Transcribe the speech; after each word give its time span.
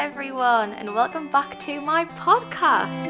everyone, 0.00 0.72
and 0.72 0.94
welcome 0.94 1.28
back 1.28 1.60
to 1.60 1.78
my 1.78 2.06
podcast. 2.06 3.06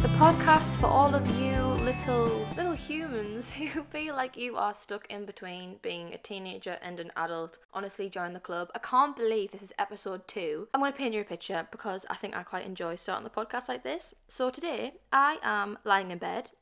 The 0.00 0.08
podcast 0.08 0.78
for 0.80 0.86
all 0.86 1.14
of 1.14 1.28
you 1.38 1.60
little 1.84 2.48
little 2.56 2.72
humans 2.72 3.52
who 3.74 3.82
feel 3.82 4.16
like 4.16 4.38
you 4.38 4.56
are 4.56 4.72
stuck 4.72 5.06
in 5.10 5.26
between 5.26 5.76
being 5.82 6.14
a 6.14 6.18
teenager 6.18 6.78
and 6.80 6.98
an 6.98 7.12
adult. 7.14 7.58
Honestly, 7.74 8.08
join 8.08 8.32
the 8.32 8.40
club. 8.40 8.70
I 8.74 8.78
can't 8.78 9.14
believe 9.14 9.50
this 9.50 9.62
is 9.62 9.74
episode 9.78 10.26
two. 10.26 10.66
I'm 10.72 10.80
to 10.80 10.96
paint 10.96 11.12
you 11.12 11.20
a 11.20 11.24
picture 11.24 11.68
because 11.70 12.06
I 12.08 12.14
think 12.14 12.34
I 12.34 12.42
quite 12.42 12.64
enjoy 12.64 12.94
starting 12.94 13.24
the 13.24 13.28
podcast 13.28 13.68
like 13.68 13.84
this. 13.84 14.14
So 14.28 14.48
today, 14.48 14.94
I 15.12 15.36
am 15.42 15.76
lying 15.84 16.10
in 16.10 16.16
bed. 16.16 16.52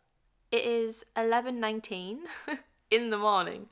It 0.52 0.66
is 0.66 1.04
11:19 1.16 2.18
in 2.90 3.08
the 3.08 3.16
morning, 3.16 3.68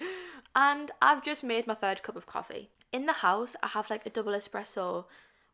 and 0.54 0.90
I've 1.02 1.22
just 1.22 1.44
made 1.44 1.66
my 1.66 1.74
third 1.74 2.02
cup 2.02 2.16
of 2.16 2.24
coffee. 2.24 2.70
In 2.90 3.04
the 3.04 3.12
house, 3.12 3.54
I 3.62 3.68
have 3.68 3.90
like 3.90 4.06
a 4.06 4.10
double 4.10 4.32
espresso 4.32 5.04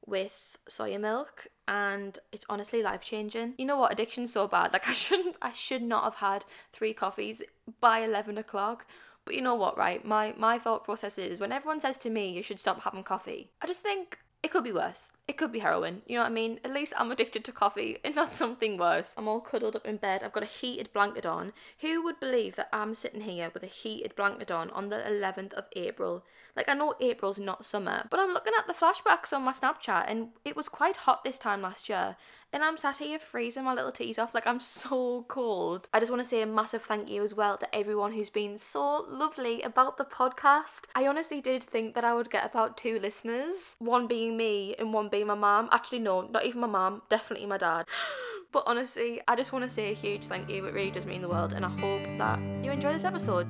with 0.06 0.56
soya 0.70 1.00
milk 1.00 1.48
and 1.66 2.16
it's 2.30 2.46
honestly 2.48 2.80
life 2.80 3.04
changing. 3.04 3.54
You 3.58 3.66
know 3.66 3.76
what? 3.76 3.90
Addiction's 3.90 4.32
so 4.32 4.46
bad. 4.46 4.72
Like 4.72 4.88
I 4.92 4.92
shouldn't 4.92 5.34
I 5.42 5.52
should 5.52 5.82
not 5.82 6.04
have 6.04 6.14
had 6.14 6.44
three 6.72 6.94
coffees 6.94 7.42
by 7.80 7.98
eleven 7.98 8.38
o'clock. 8.38 8.86
But 9.24 9.34
you 9.34 9.42
know 9.42 9.56
what, 9.56 9.76
right? 9.76 10.04
My 10.04 10.32
my 10.38 10.60
thought 10.60 10.84
process 10.84 11.18
is 11.18 11.40
when 11.40 11.50
everyone 11.50 11.80
says 11.80 11.98
to 11.98 12.10
me 12.10 12.30
you 12.30 12.42
should 12.44 12.60
stop 12.60 12.82
having 12.82 13.02
coffee, 13.02 13.50
I 13.60 13.66
just 13.66 13.82
think 13.82 14.20
it 14.46 14.52
could 14.52 14.62
be 14.62 14.70
worse. 14.70 15.10
It 15.26 15.36
could 15.36 15.50
be 15.50 15.58
heroin. 15.58 16.02
You 16.06 16.14
know 16.14 16.22
what 16.22 16.30
I 16.30 16.34
mean? 16.34 16.60
At 16.62 16.72
least 16.72 16.92
I'm 16.96 17.10
addicted 17.10 17.44
to 17.44 17.50
coffee 17.50 17.98
and 18.04 18.14
not 18.14 18.32
something 18.42 18.78
worse. 18.78 19.12
I'm 19.16 19.26
all 19.26 19.40
cuddled 19.40 19.74
up 19.74 19.84
in 19.84 19.96
bed. 19.96 20.22
I've 20.22 20.32
got 20.32 20.44
a 20.44 20.46
heated 20.46 20.92
blanket 20.92 21.26
on. 21.26 21.52
Who 21.80 22.00
would 22.04 22.20
believe 22.20 22.54
that 22.54 22.68
I'm 22.72 22.94
sitting 22.94 23.22
here 23.22 23.50
with 23.52 23.64
a 23.64 23.66
heated 23.66 24.14
blanket 24.14 24.52
on 24.52 24.70
on 24.70 24.88
the 24.88 24.98
11th 24.98 25.52
of 25.54 25.66
April? 25.74 26.22
Like, 26.54 26.68
I 26.68 26.74
know 26.74 26.94
April's 27.00 27.40
not 27.40 27.64
summer, 27.64 28.06
but 28.08 28.20
I'm 28.20 28.30
looking 28.30 28.52
at 28.56 28.68
the 28.68 28.72
flashbacks 28.72 29.32
on 29.32 29.42
my 29.42 29.50
Snapchat 29.50 30.04
and 30.06 30.28
it 30.44 30.54
was 30.54 30.68
quite 30.68 30.98
hot 30.98 31.24
this 31.24 31.40
time 31.40 31.62
last 31.62 31.88
year. 31.88 32.14
And 32.52 32.62
I'm 32.62 32.78
sat 32.78 32.98
here 32.98 33.18
freezing 33.18 33.64
my 33.64 33.74
little 33.74 33.92
tees 33.92 34.18
off 34.18 34.34
like 34.34 34.46
I'm 34.46 34.60
so 34.60 35.24
cold. 35.28 35.88
I 35.92 36.00
just 36.00 36.10
want 36.10 36.22
to 36.22 36.28
say 36.28 36.42
a 36.42 36.46
massive 36.46 36.82
thank 36.82 37.10
you 37.10 37.22
as 37.22 37.34
well 37.34 37.58
to 37.58 37.74
everyone 37.74 38.12
who's 38.12 38.30
been 38.30 38.56
so 38.56 39.04
lovely 39.08 39.60
about 39.62 39.96
the 39.96 40.04
podcast. 40.04 40.84
I 40.94 41.06
honestly 41.06 41.40
did 41.40 41.62
think 41.62 41.94
that 41.94 42.04
I 42.04 42.14
would 42.14 42.30
get 42.30 42.46
about 42.46 42.76
two 42.76 42.98
listeners, 42.98 43.76
one 43.78 44.06
being 44.06 44.36
me 44.36 44.74
and 44.78 44.92
one 44.92 45.08
being 45.08 45.26
my 45.26 45.34
mom. 45.34 45.68
Actually, 45.72 45.98
no, 45.98 46.22
not 46.22 46.46
even 46.46 46.60
my 46.60 46.66
mom, 46.66 47.02
definitely 47.08 47.46
my 47.46 47.58
dad. 47.58 47.86
But 48.52 48.62
honestly, 48.66 49.20
I 49.28 49.36
just 49.36 49.52
want 49.52 49.64
to 49.64 49.68
say 49.68 49.90
a 49.90 49.94
huge 49.94 50.26
thank 50.26 50.48
you. 50.48 50.64
It 50.64 50.72
really 50.72 50.92
does 50.92 51.04
mean 51.04 51.20
the 51.20 51.28
world, 51.28 51.52
and 51.52 51.66
I 51.66 51.68
hope 51.68 52.02
that 52.16 52.38
you 52.64 52.70
enjoy 52.70 52.92
this 52.92 53.04
episode. 53.04 53.46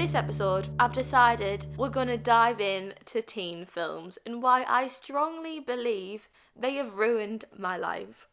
This 0.00 0.14
episode, 0.14 0.66
I've 0.78 0.94
decided 0.94 1.66
we're 1.76 1.90
going 1.90 2.08
to 2.08 2.16
dive 2.16 2.58
in 2.58 2.94
to 3.04 3.20
teen 3.20 3.66
films 3.66 4.18
and 4.24 4.42
why 4.42 4.64
I 4.66 4.88
strongly 4.88 5.60
believe 5.60 6.30
they 6.58 6.76
have 6.76 6.94
ruined 6.94 7.44
my 7.58 7.76
life. 7.76 8.26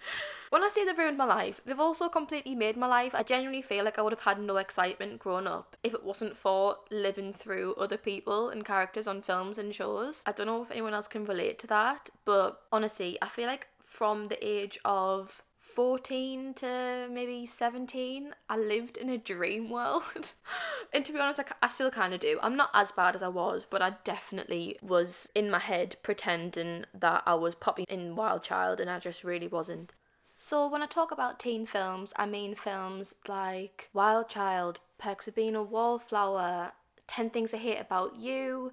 when 0.48 0.64
I 0.64 0.70
say 0.70 0.82
they've 0.82 0.96
ruined 0.96 1.18
my 1.18 1.26
life, 1.26 1.60
they've 1.66 1.78
also 1.78 2.08
completely 2.08 2.54
made 2.54 2.78
my 2.78 2.86
life. 2.86 3.14
I 3.14 3.22
genuinely 3.22 3.60
feel 3.60 3.84
like 3.84 3.98
I 3.98 4.02
would 4.02 4.14
have 4.14 4.22
had 4.22 4.40
no 4.40 4.56
excitement 4.56 5.18
growing 5.18 5.46
up 5.46 5.76
if 5.82 5.92
it 5.92 6.02
wasn't 6.02 6.38
for 6.38 6.76
living 6.90 7.34
through 7.34 7.74
other 7.74 7.98
people 7.98 8.48
and 8.48 8.64
characters 8.64 9.06
on 9.06 9.20
films 9.20 9.58
and 9.58 9.74
shows. 9.74 10.22
I 10.24 10.32
don't 10.32 10.46
know 10.46 10.62
if 10.62 10.70
anyone 10.70 10.94
else 10.94 11.06
can 11.06 11.26
relate 11.26 11.58
to 11.58 11.66
that, 11.66 12.08
but 12.24 12.62
honestly, 12.72 13.18
I 13.20 13.28
feel 13.28 13.46
like 13.46 13.66
from 13.82 14.28
the 14.28 14.42
age 14.42 14.78
of 14.86 15.42
14 15.60 16.54
to 16.54 17.06
maybe 17.12 17.44
17, 17.44 18.34
I 18.48 18.56
lived 18.56 18.96
in 18.96 19.10
a 19.10 19.18
dream 19.18 19.68
world. 19.68 20.32
and 20.92 21.04
to 21.04 21.12
be 21.12 21.20
honest, 21.20 21.40
I, 21.40 21.44
I 21.62 21.68
still 21.68 21.90
kind 21.90 22.14
of 22.14 22.20
do. 22.20 22.40
I'm 22.42 22.56
not 22.56 22.70
as 22.72 22.90
bad 22.90 23.14
as 23.14 23.22
I 23.22 23.28
was, 23.28 23.66
but 23.68 23.82
I 23.82 23.94
definitely 24.02 24.78
was 24.80 25.28
in 25.34 25.50
my 25.50 25.58
head 25.58 25.96
pretending 26.02 26.86
that 26.94 27.22
I 27.26 27.34
was 27.34 27.54
popping 27.54 27.84
in 27.88 28.16
Wild 28.16 28.42
Child, 28.42 28.80
and 28.80 28.88
I 28.88 28.98
just 28.98 29.22
really 29.22 29.48
wasn't. 29.48 29.92
So, 30.38 30.66
when 30.66 30.82
I 30.82 30.86
talk 30.86 31.12
about 31.12 31.38
teen 31.38 31.66
films, 31.66 32.14
I 32.16 32.24
mean 32.24 32.54
films 32.54 33.14
like 33.28 33.90
Wild 33.92 34.30
Child, 34.30 34.80
Perks 34.96 35.28
of 35.28 35.34
Being 35.34 35.54
a 35.54 35.62
Wallflower, 35.62 36.72
10 37.06 37.28
Things 37.28 37.52
I 37.52 37.58
Hate 37.58 37.78
About 37.78 38.16
You, 38.16 38.72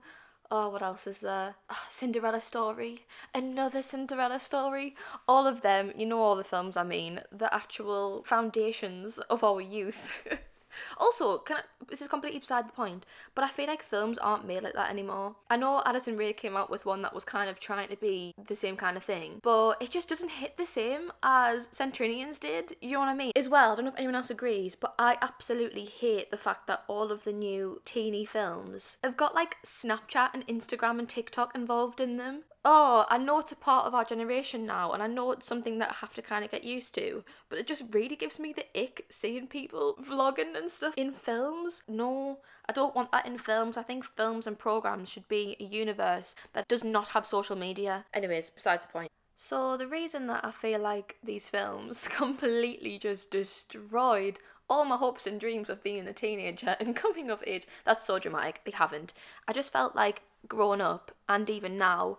Oh, 0.49 0.69
what 0.69 0.81
else 0.81 1.07
is 1.07 1.19
there? 1.19 1.55
Oh, 1.69 1.85
Cinderella 1.89 2.39
story, 2.39 3.05
another 3.35 3.81
Cinderella 3.81 4.39
story. 4.39 4.95
All 5.27 5.45
of 5.45 5.61
them, 5.61 5.91
you 5.95 6.05
know, 6.05 6.21
all 6.21 6.35
the 6.35 6.43
films 6.43 6.77
I 6.77 6.83
mean, 6.83 7.21
the 7.31 7.53
actual 7.53 8.23
foundations 8.23 9.19
of 9.19 9.43
our 9.43 9.61
youth. 9.61 10.11
also, 10.97 11.37
can 11.39 11.57
I, 11.57 11.61
this 11.89 12.01
is 12.01 12.07
completely 12.07 12.39
beside 12.39 12.67
the 12.67 12.73
point, 12.73 13.05
but 13.35 13.43
I 13.43 13.49
feel 13.49 13.67
like 13.67 13.83
films 13.83 14.17
aren't 14.17 14.47
made 14.47 14.63
like 14.63 14.73
that 14.73 14.89
anymore. 14.89 15.35
I 15.49 15.57
know 15.57 15.81
Addison 15.85 16.17
Rae 16.17 16.33
came 16.33 16.55
out 16.57 16.69
with 16.69 16.85
one 16.85 17.01
that 17.01 17.13
was 17.13 17.25
kind 17.25 17.49
of 17.49 17.59
trying 17.59 17.89
to 17.89 17.95
be 17.97 18.33
the 18.47 18.55
same 18.55 18.75
kind 18.77 18.97
of 18.97 19.03
thing, 19.03 19.39
but 19.41 19.81
it 19.81 19.91
just 19.91 20.09
doesn't 20.09 20.29
hit 20.29 20.57
the 20.57 20.65
same 20.65 21.11
as 21.23 21.69
St 21.71 21.93
Trinian's 21.93 22.39
did. 22.39 22.75
You 22.81 22.93
know 22.93 22.99
what 22.99 23.09
I 23.09 23.15
mean? 23.15 23.31
As 23.35 23.49
well, 23.49 23.71
I 23.71 23.75
don't 23.75 23.85
know 23.85 23.91
if 23.91 23.97
anyone 23.97 24.15
else 24.15 24.29
agrees, 24.29 24.75
but 24.75 24.93
I 24.99 25.17
absolutely 25.21 25.85
hate 25.85 26.31
the 26.31 26.37
fact 26.37 26.67
that 26.67 26.83
all 26.87 27.11
of 27.11 27.23
the 27.23 27.33
new 27.33 27.81
teeny 27.85 28.25
films 28.25 28.97
have 29.03 29.17
got 29.17 29.35
like 29.35 29.57
Snapchat 29.65 30.29
and 30.33 30.47
Instagram 30.47 30.99
and 30.99 31.09
TikTok 31.09 31.55
involved 31.55 31.99
in 31.99 32.17
them 32.17 32.43
oh, 32.65 33.05
I 33.09 33.17
know 33.17 33.39
it's 33.39 33.51
a 33.51 33.55
part 33.55 33.85
of 33.85 33.93
our 33.93 34.03
generation 34.03 34.65
now, 34.65 34.91
and 34.91 35.01
I 35.01 35.07
know 35.07 35.31
it's 35.31 35.47
something 35.47 35.79
that 35.79 35.91
I 35.91 35.95
have 36.01 36.13
to 36.15 36.21
kind 36.21 36.43
of 36.43 36.51
get 36.51 36.63
used 36.63 36.93
to, 36.95 37.23
but 37.49 37.59
it 37.59 37.67
just 37.67 37.83
really 37.91 38.15
gives 38.15 38.39
me 38.39 38.53
the 38.53 38.65
ick 38.79 39.05
seeing 39.09 39.47
people 39.47 39.95
vlogging 40.01 40.55
and 40.55 40.69
stuff 40.69 40.93
in 40.97 41.13
films. 41.13 41.83
No, 41.87 42.39
I 42.67 42.73
don't 42.73 42.95
want 42.95 43.11
that 43.11 43.25
in 43.25 43.37
films. 43.37 43.77
I 43.77 43.83
think 43.83 44.03
films 44.03 44.47
and 44.47 44.57
programs 44.57 45.09
should 45.09 45.27
be 45.27 45.55
a 45.59 45.63
universe 45.63 46.35
that 46.53 46.67
does 46.67 46.83
not 46.83 47.09
have 47.09 47.25
social 47.25 47.55
media. 47.55 48.05
Anyways, 48.13 48.49
besides 48.49 48.85
the 48.85 48.91
point. 48.91 49.11
So, 49.35 49.77
the 49.77 49.87
reason 49.87 50.25
that 50.27 50.43
I 50.43 50.51
feel 50.51 50.79
like 50.79 51.17
these 51.23 51.47
films 51.47 52.07
completely 52.11 52.97
just 52.97 53.29
destroyed 53.29 54.39
all 54.69 54.83
my 54.83 54.97
hopes 54.97 55.27
and 55.27 55.39
dreams 55.39 55.69
of 55.69 55.83
being 55.83 56.07
a 56.07 56.13
teenager 56.13 56.75
and 56.79 56.95
coming 56.95 57.29
of 57.29 57.43
age, 57.47 57.65
that's 57.85 58.05
so 58.05 58.19
dramatic, 58.19 58.61
they 58.65 58.71
haven't. 58.71 59.13
I 59.47 59.53
just 59.53 59.71
felt 59.71 59.95
like 59.95 60.23
growing 60.47 60.81
up, 60.81 61.11
and 61.29 61.49
even 61.49 61.77
now, 61.77 62.17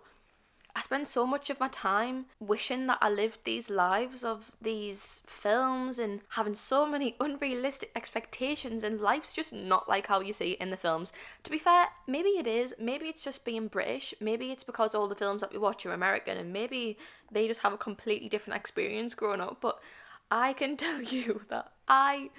I 0.79 0.81
spend 0.81 1.09
so 1.09 1.27
much 1.27 1.49
of 1.49 1.59
my 1.59 1.67
time 1.67 2.27
wishing 2.39 2.87
that 2.87 2.99
I 3.01 3.09
lived 3.09 3.43
these 3.43 3.69
lives 3.69 4.23
of 4.23 4.53
these 4.61 5.21
films 5.25 5.99
and 5.99 6.21
having 6.29 6.55
so 6.55 6.85
many 6.85 7.17
unrealistic 7.19 7.91
expectations, 7.97 8.85
and 8.85 9.01
life's 9.01 9.33
just 9.33 9.51
not 9.51 9.89
like 9.89 10.07
how 10.07 10.21
you 10.21 10.31
see 10.31 10.51
it 10.51 10.61
in 10.61 10.69
the 10.69 10.77
films. 10.77 11.11
To 11.43 11.51
be 11.51 11.59
fair, 11.59 11.87
maybe 12.07 12.29
it 12.29 12.47
is. 12.47 12.73
Maybe 12.79 13.07
it's 13.07 13.25
just 13.25 13.43
being 13.43 13.67
British. 13.67 14.13
Maybe 14.21 14.51
it's 14.51 14.63
because 14.63 14.95
all 14.95 15.09
the 15.09 15.15
films 15.15 15.41
that 15.41 15.51
we 15.51 15.59
watch 15.59 15.85
are 15.85 15.91
American, 15.91 16.37
and 16.37 16.53
maybe 16.53 16.97
they 17.29 17.45
just 17.45 17.63
have 17.63 17.73
a 17.73 17.77
completely 17.77 18.29
different 18.29 18.57
experience 18.57 19.13
growing 19.13 19.41
up. 19.41 19.57
But 19.59 19.81
I 20.31 20.53
can 20.53 20.77
tell 20.85 21.01
you 21.01 21.41
that 21.49 21.73
I 21.89 22.29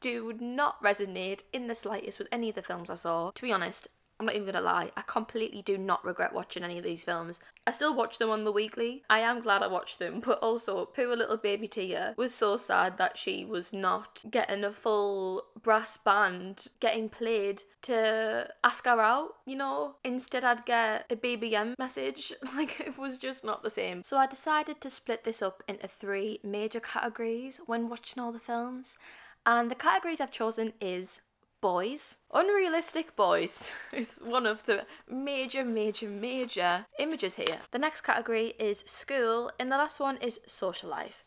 do 0.00 0.32
not 0.40 0.82
resonate 0.82 1.40
in 1.52 1.66
the 1.66 1.74
slightest 1.74 2.18
with 2.18 2.28
any 2.32 2.48
of 2.48 2.54
the 2.54 2.62
films 2.62 2.88
I 2.88 2.94
saw. 2.94 3.30
To 3.32 3.42
be 3.42 3.52
honest, 3.52 3.88
I'm 4.20 4.26
not 4.26 4.34
even 4.34 4.46
gonna 4.46 4.60
lie, 4.60 4.90
I 4.98 5.02
completely 5.02 5.62
do 5.62 5.78
not 5.78 6.04
regret 6.04 6.34
watching 6.34 6.62
any 6.62 6.76
of 6.76 6.84
these 6.84 7.02
films. 7.02 7.40
I 7.66 7.70
still 7.70 7.94
watch 7.94 8.18
them 8.18 8.28
on 8.28 8.44
the 8.44 8.52
weekly. 8.52 9.02
I 9.08 9.20
am 9.20 9.40
glad 9.40 9.62
I 9.62 9.66
watched 9.66 9.98
them, 9.98 10.20
but 10.20 10.38
also 10.40 10.84
poor 10.84 11.16
little 11.16 11.38
baby 11.38 11.66
Tia 11.66 12.14
was 12.18 12.34
so 12.34 12.58
sad 12.58 12.98
that 12.98 13.16
she 13.16 13.46
was 13.46 13.72
not 13.72 14.22
getting 14.30 14.62
a 14.62 14.72
full 14.72 15.44
brass 15.62 15.96
band 15.96 16.66
getting 16.80 17.08
played 17.08 17.62
to 17.82 18.46
ask 18.62 18.84
her 18.84 19.00
out, 19.00 19.36
you 19.46 19.56
know? 19.56 19.94
Instead 20.04 20.44
I'd 20.44 20.66
get 20.66 21.06
a 21.08 21.16
BBM 21.16 21.74
message. 21.78 22.34
Like 22.54 22.80
it 22.80 22.98
was 22.98 23.16
just 23.16 23.44
not 23.44 23.62
the 23.62 23.70
same. 23.70 24.02
So 24.02 24.18
I 24.18 24.26
decided 24.26 24.80
to 24.82 24.90
split 24.90 25.24
this 25.24 25.40
up 25.40 25.62
into 25.66 25.88
three 25.88 26.40
major 26.42 26.80
categories 26.80 27.60
when 27.64 27.88
watching 27.88 28.22
all 28.22 28.32
the 28.32 28.38
films. 28.38 28.98
And 29.46 29.70
the 29.70 29.76
categories 29.76 30.20
I've 30.20 30.32
chosen 30.32 30.74
is 30.80 31.20
boys. 31.60 32.18
Unrealistic 32.32 33.16
boys 33.16 33.72
is 33.92 34.18
one 34.22 34.46
of 34.46 34.64
the 34.66 34.84
major, 35.08 35.64
major, 35.64 36.08
major 36.08 36.86
images 36.98 37.34
here. 37.34 37.60
The 37.70 37.78
next 37.78 38.00
category 38.02 38.54
is 38.58 38.84
school, 38.86 39.50
and 39.58 39.70
the 39.70 39.76
last 39.76 40.00
one 40.00 40.16
is 40.18 40.40
social 40.46 40.90
life. 40.90 41.22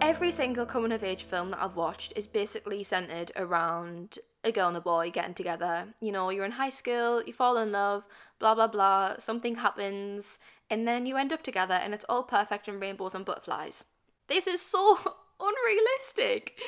Every 0.00 0.30
single 0.30 0.66
coming 0.66 0.92
of 0.92 1.02
age 1.02 1.24
film 1.24 1.48
that 1.50 1.60
I've 1.60 1.76
watched 1.76 2.12
is 2.14 2.26
basically 2.26 2.84
centered 2.84 3.32
around 3.34 4.20
a 4.44 4.52
girl 4.52 4.68
and 4.68 4.76
a 4.76 4.80
boy 4.80 5.10
getting 5.10 5.34
together. 5.34 5.88
You 6.00 6.12
know, 6.12 6.30
you're 6.30 6.44
in 6.44 6.52
high 6.52 6.70
school, 6.70 7.22
you 7.24 7.32
fall 7.32 7.58
in 7.58 7.72
love, 7.72 8.04
blah 8.38 8.54
blah 8.54 8.68
blah, 8.68 9.16
something 9.18 9.56
happens, 9.56 10.38
and 10.70 10.86
then 10.86 11.06
you 11.06 11.16
end 11.16 11.32
up 11.32 11.42
together 11.42 11.74
and 11.74 11.92
it's 11.92 12.04
all 12.08 12.22
perfect 12.22 12.68
and 12.68 12.80
rainbows 12.80 13.14
and 13.14 13.24
butterflies. 13.24 13.84
This 14.28 14.46
is 14.46 14.62
so 14.62 14.96
unrealistic. 15.40 16.58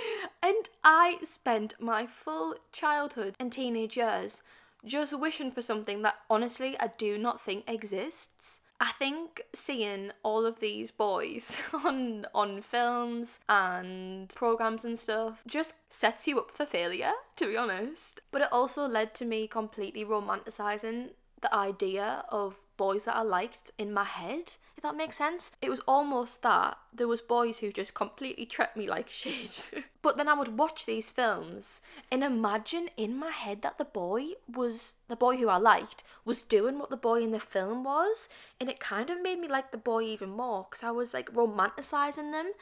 And 0.42 0.68
I 0.84 1.18
spent 1.22 1.74
my 1.80 2.06
full 2.06 2.54
childhood 2.72 3.34
and 3.38 3.52
teenage 3.52 3.96
years 3.96 4.42
just 4.84 5.18
wishing 5.18 5.50
for 5.50 5.62
something 5.62 6.02
that 6.02 6.16
honestly 6.30 6.76
I 6.78 6.92
do 6.98 7.18
not 7.18 7.40
think 7.40 7.64
exists. 7.68 8.60
I 8.80 8.92
think 8.92 9.42
seeing 9.52 10.12
all 10.22 10.46
of 10.46 10.60
these 10.60 10.92
boys 10.92 11.56
on 11.84 12.26
on 12.32 12.60
films 12.60 13.40
and 13.48 14.28
programs 14.28 14.84
and 14.84 14.96
stuff 14.96 15.42
just 15.48 15.74
sets 15.88 16.28
you 16.28 16.38
up 16.38 16.52
for 16.52 16.64
failure, 16.64 17.12
to 17.36 17.48
be 17.48 17.56
honest. 17.56 18.20
But 18.30 18.42
it 18.42 18.52
also 18.52 18.86
led 18.86 19.14
to 19.16 19.24
me 19.24 19.48
completely 19.48 20.04
romanticizing 20.04 21.10
the 21.40 21.54
idea 21.54 22.24
of 22.28 22.56
boys 22.76 23.04
that 23.04 23.16
I 23.16 23.22
liked 23.22 23.70
in 23.78 23.92
my 23.92 24.04
head, 24.04 24.54
if 24.76 24.82
that 24.82 24.96
makes 24.96 25.16
sense. 25.16 25.52
It 25.60 25.68
was 25.68 25.80
almost 25.80 26.42
that 26.42 26.78
there 26.92 27.08
was 27.08 27.20
boys 27.20 27.58
who 27.58 27.72
just 27.72 27.94
completely 27.94 28.46
treat 28.46 28.76
me 28.76 28.88
like 28.88 29.10
shit. 29.10 29.68
but 30.02 30.16
then 30.16 30.28
I 30.28 30.34
would 30.34 30.58
watch 30.58 30.86
these 30.86 31.10
films 31.10 31.80
and 32.10 32.22
imagine 32.22 32.88
in 32.96 33.16
my 33.16 33.30
head 33.30 33.62
that 33.62 33.78
the 33.78 33.84
boy 33.84 34.28
was 34.52 34.94
the 35.08 35.16
boy 35.16 35.36
who 35.36 35.48
I 35.48 35.58
liked 35.58 36.04
was 36.24 36.42
doing 36.42 36.78
what 36.78 36.90
the 36.90 36.96
boy 36.96 37.22
in 37.22 37.32
the 37.32 37.40
film 37.40 37.84
was, 37.84 38.28
and 38.60 38.68
it 38.68 38.80
kind 38.80 39.10
of 39.10 39.22
made 39.22 39.40
me 39.40 39.48
like 39.48 39.70
the 39.70 39.78
boy 39.78 40.02
even 40.02 40.30
more 40.30 40.66
because 40.68 40.84
I 40.84 40.90
was 40.90 41.12
like 41.12 41.32
romanticizing 41.32 42.32
them 42.32 42.52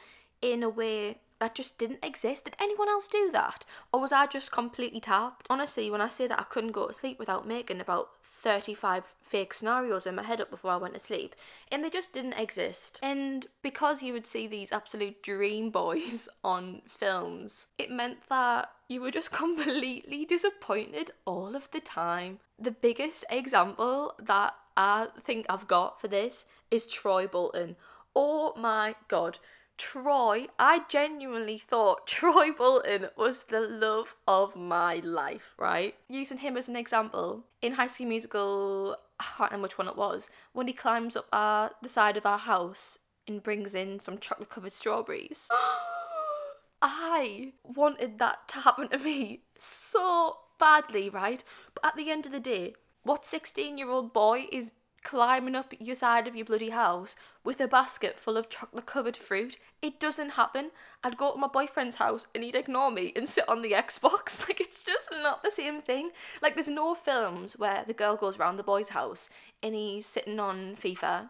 in 0.41 0.63
a 0.63 0.69
way 0.69 1.17
that 1.39 1.55
just 1.55 1.77
didn't 1.77 2.03
exist. 2.03 2.45
Did 2.45 2.55
anyone 2.59 2.89
else 2.89 3.07
do 3.07 3.29
that? 3.31 3.65
Or 3.93 4.01
was 4.01 4.11
I 4.11 4.25
just 4.25 4.51
completely 4.51 4.99
tapped? 4.99 5.47
Honestly, 5.49 5.89
when 5.91 6.01
I 6.01 6.07
say 6.07 6.27
that 6.27 6.39
I 6.39 6.43
couldn't 6.43 6.71
go 6.71 6.87
to 6.87 6.93
sleep 6.93 7.19
without 7.19 7.47
making 7.47 7.79
about 7.79 8.09
35 8.47 9.13
fake 9.19 9.53
scenarios 9.53 10.07
in 10.07 10.15
my 10.15 10.23
head 10.23 10.39
up 10.39 10.49
before 10.49 10.71
I 10.71 10.77
went 10.77 10.93
to 10.93 11.01
sleep, 11.01 11.35
and 11.69 11.83
they 11.83 11.89
just 11.89 12.13
didn't 12.13 12.39
exist. 12.39 12.97
And 13.03 13.45
because 13.61 14.01
you 14.01 14.13
would 14.13 14.25
see 14.25 14.47
these 14.47 14.71
absolute 14.71 15.21
dream 15.21 15.69
boys 15.69 16.29
on 16.45 16.81
films, 16.87 17.67
it 17.77 17.91
meant 17.91 18.19
that 18.29 18.69
you 18.87 19.01
were 19.01 19.11
just 19.11 19.31
completely 19.43 20.23
disappointed 20.23 21.11
all 21.25 21.57
of 21.57 21.69
the 21.71 21.81
time. 21.81 22.39
The 22.57 22.71
biggest 22.71 23.25
example 23.29 24.13
that 24.17 24.53
I 24.77 25.07
think 25.21 25.45
I've 25.49 25.67
got 25.67 25.99
for 25.99 26.07
this 26.07 26.45
is 26.71 26.87
Troy 26.87 27.27
Bolton. 27.27 27.75
Oh 28.15 28.53
my 28.55 28.95
god. 29.09 29.39
Troy, 29.77 30.47
I 30.57 30.81
genuinely 30.89 31.57
thought 31.57 32.07
Troy 32.07 32.51
Bolton 32.51 33.09
was 33.15 33.43
the 33.43 33.61
love 33.61 34.15
of 34.27 34.55
my 34.55 34.95
life, 34.95 35.53
right? 35.57 35.95
Using 36.09 36.39
him 36.39 36.57
as 36.57 36.67
an 36.67 36.75
example, 36.75 37.43
in 37.61 37.73
High 37.73 37.87
School 37.87 38.07
Musical, 38.07 38.97
I 39.19 39.23
can't 39.37 39.51
remember 39.51 39.65
which 39.65 39.77
one 39.77 39.87
it 39.87 39.95
was, 39.95 40.29
when 40.53 40.67
he 40.67 40.73
climbs 40.73 41.15
up 41.15 41.27
our, 41.31 41.71
the 41.81 41.89
side 41.89 42.17
of 42.17 42.25
our 42.25 42.39
house 42.39 42.99
and 43.27 43.43
brings 43.43 43.75
in 43.75 43.99
some 43.99 44.17
chocolate 44.17 44.49
covered 44.49 44.73
strawberries. 44.73 45.47
I 46.81 47.53
wanted 47.63 48.19
that 48.19 48.47
to 48.49 48.59
happen 48.59 48.89
to 48.89 48.99
me 48.99 49.41
so 49.57 50.37
badly, 50.59 51.09
right? 51.09 51.43
But 51.73 51.85
at 51.85 51.95
the 51.95 52.11
end 52.11 52.25
of 52.25 52.31
the 52.31 52.39
day, 52.39 52.73
what 53.03 53.25
16 53.25 53.77
year 53.77 53.89
old 53.89 54.13
boy 54.13 54.47
is 54.51 54.71
climbing 55.07 55.55
up 55.55 55.73
your 55.79 55.95
side 55.95 56.27
of 56.27 56.35
your 56.35 56.43
bloody 56.43 56.69
house 56.69 57.15
with 57.45 57.61
a 57.61 57.67
basket 57.67 58.19
full 58.19 58.35
of 58.35 58.49
chocolate 58.49 58.85
covered 58.85 59.15
fruit. 59.15 59.55
It 59.81 60.01
doesn't 60.01 60.31
happen. 60.31 60.71
I'd 61.01 61.15
go 61.15 61.31
to 61.31 61.37
my 61.37 61.47
boyfriend's 61.47 61.95
house 61.95 62.27
and 62.35 62.43
he'd 62.43 62.55
ignore 62.55 62.91
me 62.91 63.13
and 63.15 63.27
sit 63.27 63.47
on 63.47 63.61
the 63.61 63.71
Xbox. 63.71 64.43
Like, 64.47 64.59
it's 64.59 64.83
just 64.83 65.09
not 65.11 65.43
the 65.43 65.51
same 65.51 65.79
thing. 65.79 66.09
Like, 66.41 66.55
there's 66.55 66.67
no 66.67 66.93
films 66.93 67.53
where 67.57 67.85
the 67.87 67.93
girl 67.93 68.17
goes 68.17 68.37
round 68.37 68.59
the 68.59 68.63
boy's 68.63 68.89
house 68.89 69.29
and 69.63 69.73
he's 69.73 70.05
sitting 70.05 70.41
on 70.41 70.75
FIFA. 70.75 71.29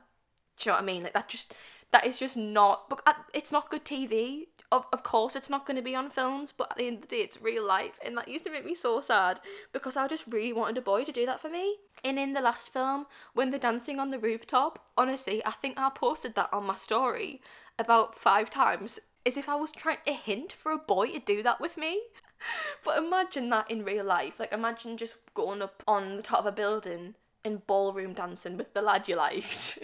Do 0.58 0.70
you 0.70 0.72
know 0.72 0.74
what 0.74 0.82
I 0.82 0.86
mean? 0.86 1.04
Like, 1.04 1.14
that 1.14 1.30
just, 1.30 1.54
that 1.92 2.08
is 2.08 2.18
just 2.18 2.36
not, 2.36 2.92
uh, 3.06 3.14
it's 3.32 3.52
not 3.52 3.70
good 3.70 3.86
TV 3.86 4.48
of, 4.72 4.86
of 4.92 5.04
course 5.04 5.36
it's 5.36 5.50
not 5.50 5.66
going 5.66 5.78
to 5.78 5.84
be 5.84 5.96
on 5.96 6.10
films 6.10 6.54
but 6.56 6.72
at 6.72 6.78
the 6.78 6.88
end 6.88 6.98
of 6.98 7.02
the 7.04 7.08
day 7.08 7.22
it's 7.22 7.42
real 7.42 7.66
life 7.66 8.00
and 8.04 8.18
that 8.18 8.28
used 8.28 8.44
to 8.46 8.52
make 8.52 8.66
me 8.66 8.76
so 8.76 9.00
sad 9.00 9.40
because 9.72 9.96
i 9.96 10.08
just 10.08 10.28
really 10.28 10.54
wanted 10.54 10.78
a 10.78 10.82
boy 10.82 11.04
to 11.04 11.12
do 11.12 11.26
that 11.26 11.40
for 11.40 11.50
me. 11.50 11.78
And 12.04 12.20
in 12.20 12.34
the 12.34 12.42
last 12.42 12.72
film 12.72 13.06
when 13.34 13.50
they're 13.50 13.60
dancing 13.60 14.00
on 14.00 14.10
the 14.10 14.20
rooftop 14.20 14.86
honestly 14.98 15.42
i 15.46 15.52
think 15.52 15.78
i 15.78 15.90
posted 15.90 16.36
that 16.36 16.54
on 16.54 16.66
my 16.66 16.76
story 16.76 17.42
about 17.80 18.16
five 18.16 18.50
times 18.50 19.00
as 19.26 19.38
if 19.38 19.50
i 19.50 19.56
was 19.56 19.72
trying 19.72 19.98
to 20.06 20.14
hint 20.14 20.52
for 20.52 20.72
a 20.72 20.78
boy 20.78 21.12
to 21.12 21.20
do 21.20 21.44
that 21.44 21.62
with 21.62 21.78
me. 21.78 22.02
But 22.86 23.00
imagine 23.00 23.50
that 23.50 23.72
in 23.72 23.84
real 23.84 24.06
life 24.06 24.40
like 24.40 24.54
imagine 24.54 24.96
just 24.96 25.18
going 25.34 25.62
up 25.62 25.82
on 25.88 26.18
the 26.18 26.22
top 26.22 26.42
of 26.42 26.46
a 26.46 26.52
building 26.52 27.16
ballroom 27.56 28.14
dancing 28.14 28.58
with 28.58 28.74
the 28.74 28.82
lad 28.82 29.08
you 29.08 29.16
liked 29.16 29.80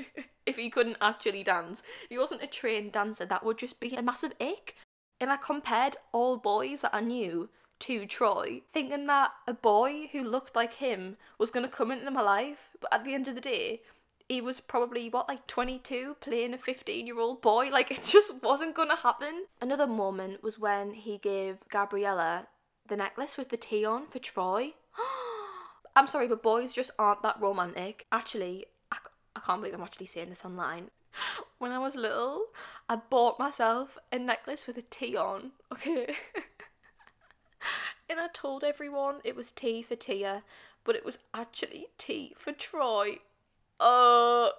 if 0.46 0.58
he 0.58 0.70
couldn't 0.70 0.98
actually 1.02 1.44
dance. 1.44 1.84
He 2.10 2.18
wasn't 2.18 2.44
a 2.44 2.48
trained 2.48 2.92
dancer, 2.92 3.26
that 3.26 3.44
would 3.44 3.58
just 3.58 3.80
be 3.80 3.96
a 3.96 4.02
massive 4.02 4.34
ick. 4.40 4.76
And 5.20 5.32
I 5.32 5.38
compared 5.38 5.96
all 6.12 6.38
boys 6.38 6.82
that 6.82 6.94
I 6.94 7.00
knew 7.00 7.50
to 7.80 8.06
Troy, 8.06 8.62
thinking 8.74 9.08
that 9.08 9.32
a 9.48 9.54
boy 9.54 10.10
who 10.12 10.24
looked 10.24 10.56
like 10.56 10.76
him 10.76 11.18
was 11.38 11.50
going 11.50 11.66
to 11.66 11.72
come 11.72 11.92
into 11.92 12.12
my 12.12 12.22
life. 12.22 12.72
But 12.80 12.94
at 12.94 13.04
the 13.04 13.14
end 13.14 13.28
of 13.28 13.36
the 13.36 13.42
day, 13.42 13.82
he 14.28 14.42
was 14.42 14.60
probably, 14.60 15.10
what, 15.10 15.28
like 15.28 15.48
22, 15.48 16.18
playing 16.20 16.54
a 16.54 16.58
15 16.58 17.08
year 17.08 17.20
old 17.20 17.42
boy. 17.42 17.70
Like, 17.70 17.92
it 17.92 18.04
just 18.04 18.42
wasn't 18.42 18.76
going 18.76 18.90
to 18.90 18.96
happen. 18.96 19.46
Another 19.62 19.88
moment 19.88 20.44
was 20.44 20.60
when 20.60 20.94
he 20.94 21.18
gave 21.18 21.58
Gabriella 21.70 22.48
the 22.88 22.98
necklace 22.98 23.38
with 23.38 23.50
the 23.50 23.58
T 23.58 23.86
on 23.86 24.08
for 24.08 24.20
Troy. 24.20 24.74
I'm 25.96 26.08
sorry, 26.08 26.28
but 26.28 26.42
boys 26.42 26.74
just 26.74 26.92
aren't 26.98 27.22
that 27.24 27.40
romantic. 27.40 28.06
Actually, 28.12 28.66
I 29.36 29.40
can't 29.40 29.62
believe 29.62 29.74
I'm 29.74 29.84
actually 29.84 30.06
saying 30.08 30.30
this 30.30 30.46
online. 30.46 30.90
When 31.60 31.72
I 31.72 31.80
was 31.80 31.96
little, 31.96 32.48
I 32.90 32.98
bought 32.98 33.40
myself 33.40 33.98
a 34.12 34.20
necklace 34.20 34.68
with 34.68 34.78
a 34.78 34.82
T 34.82 35.16
on, 35.16 35.52
okay? 35.72 36.14
and 38.10 38.20
I 38.20 38.28
told 38.34 38.64
everyone 38.66 39.22
it 39.24 39.36
was 39.36 39.52
T 39.52 39.82
for 39.82 39.96
Tia, 39.96 40.44
but 40.84 40.96
it 40.96 41.06
was 41.06 41.20
actually 41.34 41.88
T 41.98 42.34
for 42.38 42.52
Troy. 42.52 43.20
Oh 43.80 44.52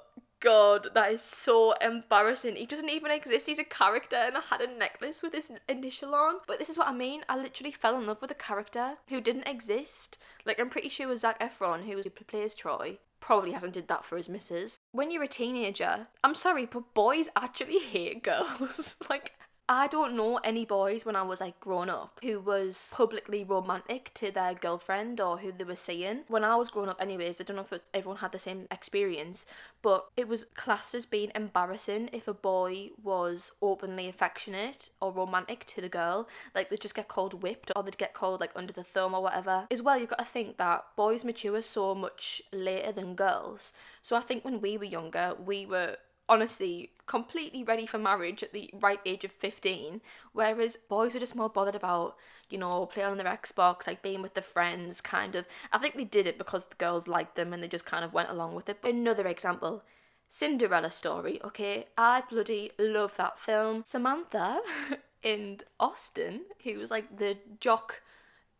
god, 0.44 0.88
that 0.94 1.12
is 1.12 1.22
so 1.22 1.72
embarrassing. 1.80 2.56
He 2.56 2.66
doesn't 2.66 2.90
even 2.90 3.10
exist. 3.10 3.46
He's 3.46 3.58
a 3.58 3.64
character, 3.64 4.16
and 4.16 4.36
I 4.36 4.40
had 4.40 4.60
a 4.60 4.78
necklace 4.78 5.22
with 5.22 5.32
his 5.32 5.50
initial 5.68 6.14
on. 6.14 6.36
But 6.46 6.58
this 6.58 6.68
is 6.68 6.78
what 6.78 6.88
I 6.88 6.92
mean. 6.92 7.22
I 7.28 7.36
literally 7.36 7.72
fell 7.72 7.96
in 7.96 8.06
love 8.06 8.22
with 8.22 8.30
a 8.30 8.34
character 8.34 8.98
who 9.08 9.20
didn't 9.20 9.48
exist. 9.48 10.18
Like 10.44 10.60
I'm 10.60 10.70
pretty 10.70 10.88
sure 10.88 11.08
it 11.08 11.10
was 11.10 11.22
Zac 11.22 11.40
Efron, 11.40 11.84
who 11.84 12.02
plays 12.10 12.54
Troy, 12.54 12.98
probably 13.20 13.52
hasn't 13.52 13.72
did 13.72 13.88
that 13.88 14.04
for 14.04 14.16
his 14.16 14.28
missus. 14.28 14.78
When 14.92 15.10
you're 15.10 15.22
a 15.22 15.28
teenager, 15.28 16.06
I'm 16.22 16.34
sorry, 16.34 16.66
but 16.66 16.92
boys 16.92 17.30
actually 17.34 17.78
hate 17.92 18.22
girls. 18.22 18.96
like 19.10 19.32
I 19.66 19.86
don't 19.86 20.14
know 20.14 20.36
any 20.44 20.66
boys 20.66 21.06
when 21.06 21.16
I 21.16 21.22
was 21.22 21.40
like 21.40 21.58
grown 21.58 21.88
up 21.88 22.20
who 22.22 22.38
was 22.38 22.92
publicly 22.94 23.44
romantic 23.44 24.12
to 24.14 24.30
their 24.30 24.52
girlfriend 24.52 25.22
or 25.22 25.38
who 25.38 25.52
they 25.52 25.64
were 25.64 25.74
seeing. 25.74 26.24
When 26.28 26.44
I 26.44 26.54
was 26.56 26.70
growing 26.70 26.90
up, 26.90 27.00
anyways, 27.00 27.40
I 27.40 27.44
don't 27.44 27.56
know 27.56 27.66
if 27.70 27.80
everyone 27.94 28.18
had 28.18 28.32
the 28.32 28.38
same 28.38 28.66
experience, 28.70 29.46
but 29.80 30.08
it 30.18 30.28
was 30.28 30.44
classed 30.54 30.94
as 30.94 31.06
being 31.06 31.32
embarrassing 31.34 32.10
if 32.12 32.28
a 32.28 32.34
boy 32.34 32.90
was 33.02 33.52
openly 33.62 34.06
affectionate 34.06 34.90
or 35.00 35.12
romantic 35.12 35.64
to 35.66 35.80
the 35.80 35.88
girl. 35.88 36.28
Like 36.54 36.68
they'd 36.68 36.80
just 36.80 36.94
get 36.94 37.08
called 37.08 37.42
whipped 37.42 37.72
or 37.74 37.82
they'd 37.82 37.96
get 37.96 38.12
called 38.12 38.40
like 38.40 38.52
under 38.54 38.74
the 38.74 38.84
thumb 38.84 39.14
or 39.14 39.22
whatever. 39.22 39.66
As 39.70 39.80
well, 39.80 39.98
you've 39.98 40.10
got 40.10 40.18
to 40.18 40.26
think 40.26 40.58
that 40.58 40.84
boys 40.94 41.24
mature 41.24 41.62
so 41.62 41.94
much 41.94 42.42
later 42.52 42.92
than 42.92 43.14
girls. 43.14 43.72
So 44.02 44.14
I 44.14 44.20
think 44.20 44.44
when 44.44 44.60
we 44.60 44.76
were 44.76 44.84
younger, 44.84 45.34
we 45.42 45.64
were 45.64 45.96
honestly 46.28 46.90
completely 47.06 47.62
ready 47.62 47.84
for 47.86 47.98
marriage 47.98 48.42
at 48.42 48.52
the 48.52 48.70
ripe 48.80 49.00
age 49.04 49.24
of 49.24 49.32
15 49.32 50.00
whereas 50.32 50.78
boys 50.88 51.12
were 51.12 51.20
just 51.20 51.36
more 51.36 51.50
bothered 51.50 51.74
about 51.74 52.16
you 52.48 52.56
know 52.56 52.86
playing 52.86 53.10
on 53.10 53.16
their 53.18 53.36
xbox 53.36 53.86
like 53.86 54.02
being 54.02 54.22
with 54.22 54.34
their 54.34 54.42
friends 54.42 55.00
kind 55.00 55.34
of. 55.34 55.46
I 55.72 55.78
think 55.78 55.96
they 55.96 56.04
did 56.04 56.26
it 56.26 56.38
because 56.38 56.64
the 56.64 56.76
girls 56.76 57.06
liked 57.08 57.36
them 57.36 57.52
and 57.52 57.62
they 57.62 57.68
just 57.68 57.86
kind 57.86 58.04
of 58.04 58.12
went 58.12 58.30
along 58.30 58.54
with 58.54 58.68
it. 58.68 58.78
Another 58.82 59.26
example 59.26 59.82
cinderella 60.28 60.90
story 60.90 61.40
okay? 61.44 61.86
I 61.98 62.22
bloody 62.28 62.70
love 62.78 63.16
that 63.16 63.38
film. 63.38 63.82
Samantha 63.86 64.60
and 65.24 65.64
austin 65.80 66.42
who 66.64 66.78
was 66.78 66.90
like 66.90 67.18
the 67.18 67.38
jock 67.58 68.02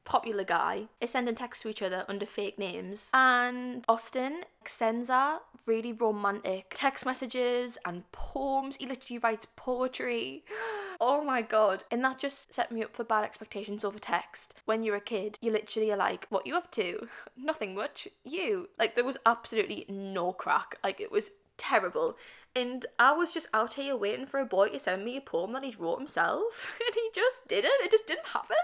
popular 0.04 0.44
guy. 0.44 0.84
Is 1.00 1.11
sending 1.11 1.34
texts 1.34 1.62
to 1.62 1.68
each 1.68 1.82
other 1.82 2.04
under 2.08 2.26
fake 2.26 2.58
names. 2.58 3.11
And 3.12 3.84
austin 3.88 4.44
sends 4.66 5.08
her 5.08 5.40
really 5.66 5.92
romantic 5.92 6.73
text 6.75 7.04
messages 7.04 7.78
and 7.84 8.11
poems. 8.12 8.76
He 8.76 8.87
literally 8.87 9.18
writes 9.18 9.46
poetry. 9.56 10.44
Oh 11.00 11.25
my 11.25 11.42
god. 11.42 11.82
And 11.90 12.04
that 12.04 12.20
just 12.20 12.54
set 12.54 12.70
me 12.70 12.84
up 12.84 12.94
for 12.94 13.02
bad 13.02 13.25
expectations 13.25 13.84
over 13.84 13.99
text. 13.99 14.54
When 14.64 14.84
you're 14.84 14.94
a 14.94 15.00
kid 15.00 15.38
you 15.42 15.50
literally 15.50 15.90
are 15.90 15.96
like 15.96 16.26
what 16.28 16.46
you 16.46 16.56
up 16.56 16.70
to? 16.73 17.08
Nothing 17.37 17.75
much. 17.75 18.06
You? 18.23 18.68
Like 18.78 18.94
there 18.94 19.04
was 19.04 19.18
absolutely 19.26 19.87
no 19.88 20.32
crack. 20.32 20.78
Like 20.84 21.00
it 21.00 21.11
was 21.11 21.32
terrible. 21.56 22.16
And 22.54 22.87
I 23.00 23.12
was 23.12 23.32
just 23.32 23.49
out 23.52 23.75
here 23.75 23.96
waiting 23.96 24.26
for 24.26 24.38
a 24.38 24.46
boy 24.46 24.68
to 24.68 24.78
send 24.78 25.04
me 25.04 25.16
a 25.16 25.20
poem 25.20 25.52
that 25.54 25.64
he'd 25.64 25.80
wrote 25.80 25.99
himself, 25.99 26.73
and 26.87 26.94
he 26.94 27.11
just 27.12 27.49
didn't. 27.49 27.73
It 27.82 27.90
just 27.90 28.06
didn't 28.06 28.28
happen 28.28 28.56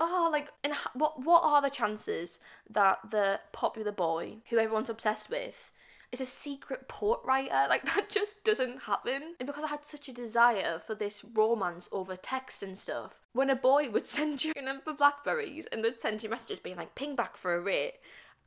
oh, 0.00 0.28
like, 0.32 0.48
and 0.64 0.74
what 0.94 1.24
what 1.24 1.42
are 1.44 1.62
the 1.62 1.70
chances 1.70 2.38
that 2.68 2.98
the 3.10 3.40
popular 3.52 3.92
boy 3.92 4.38
who 4.48 4.58
everyone's 4.58 4.90
obsessed 4.90 5.30
with 5.30 5.70
is 6.10 6.20
a 6.20 6.26
secret 6.26 6.88
port 6.88 7.20
writer? 7.24 7.66
Like 7.68 7.84
that 7.94 8.08
just 8.08 8.42
doesn't 8.42 8.82
happen. 8.82 9.34
And 9.38 9.46
because 9.46 9.64
I 9.64 9.68
had 9.68 9.84
such 9.84 10.08
a 10.08 10.12
desire 10.12 10.78
for 10.78 10.94
this 10.94 11.24
romance 11.24 11.88
over 11.92 12.16
text 12.16 12.62
and 12.62 12.76
stuff, 12.76 13.20
when 13.32 13.50
a 13.50 13.56
boy 13.56 13.90
would 13.90 14.06
send 14.18 14.42
you 14.42 14.52
a 14.56 14.62
number 14.62 14.92
blackberries 14.92 15.66
and 15.70 15.84
they'd 15.84 16.00
send 16.00 16.22
you 16.22 16.30
messages 16.30 16.58
being 16.58 16.76
like, 16.76 16.94
"Ping 16.94 17.14
back 17.14 17.36
for 17.36 17.54
a 17.54 17.60
rate," 17.60 17.94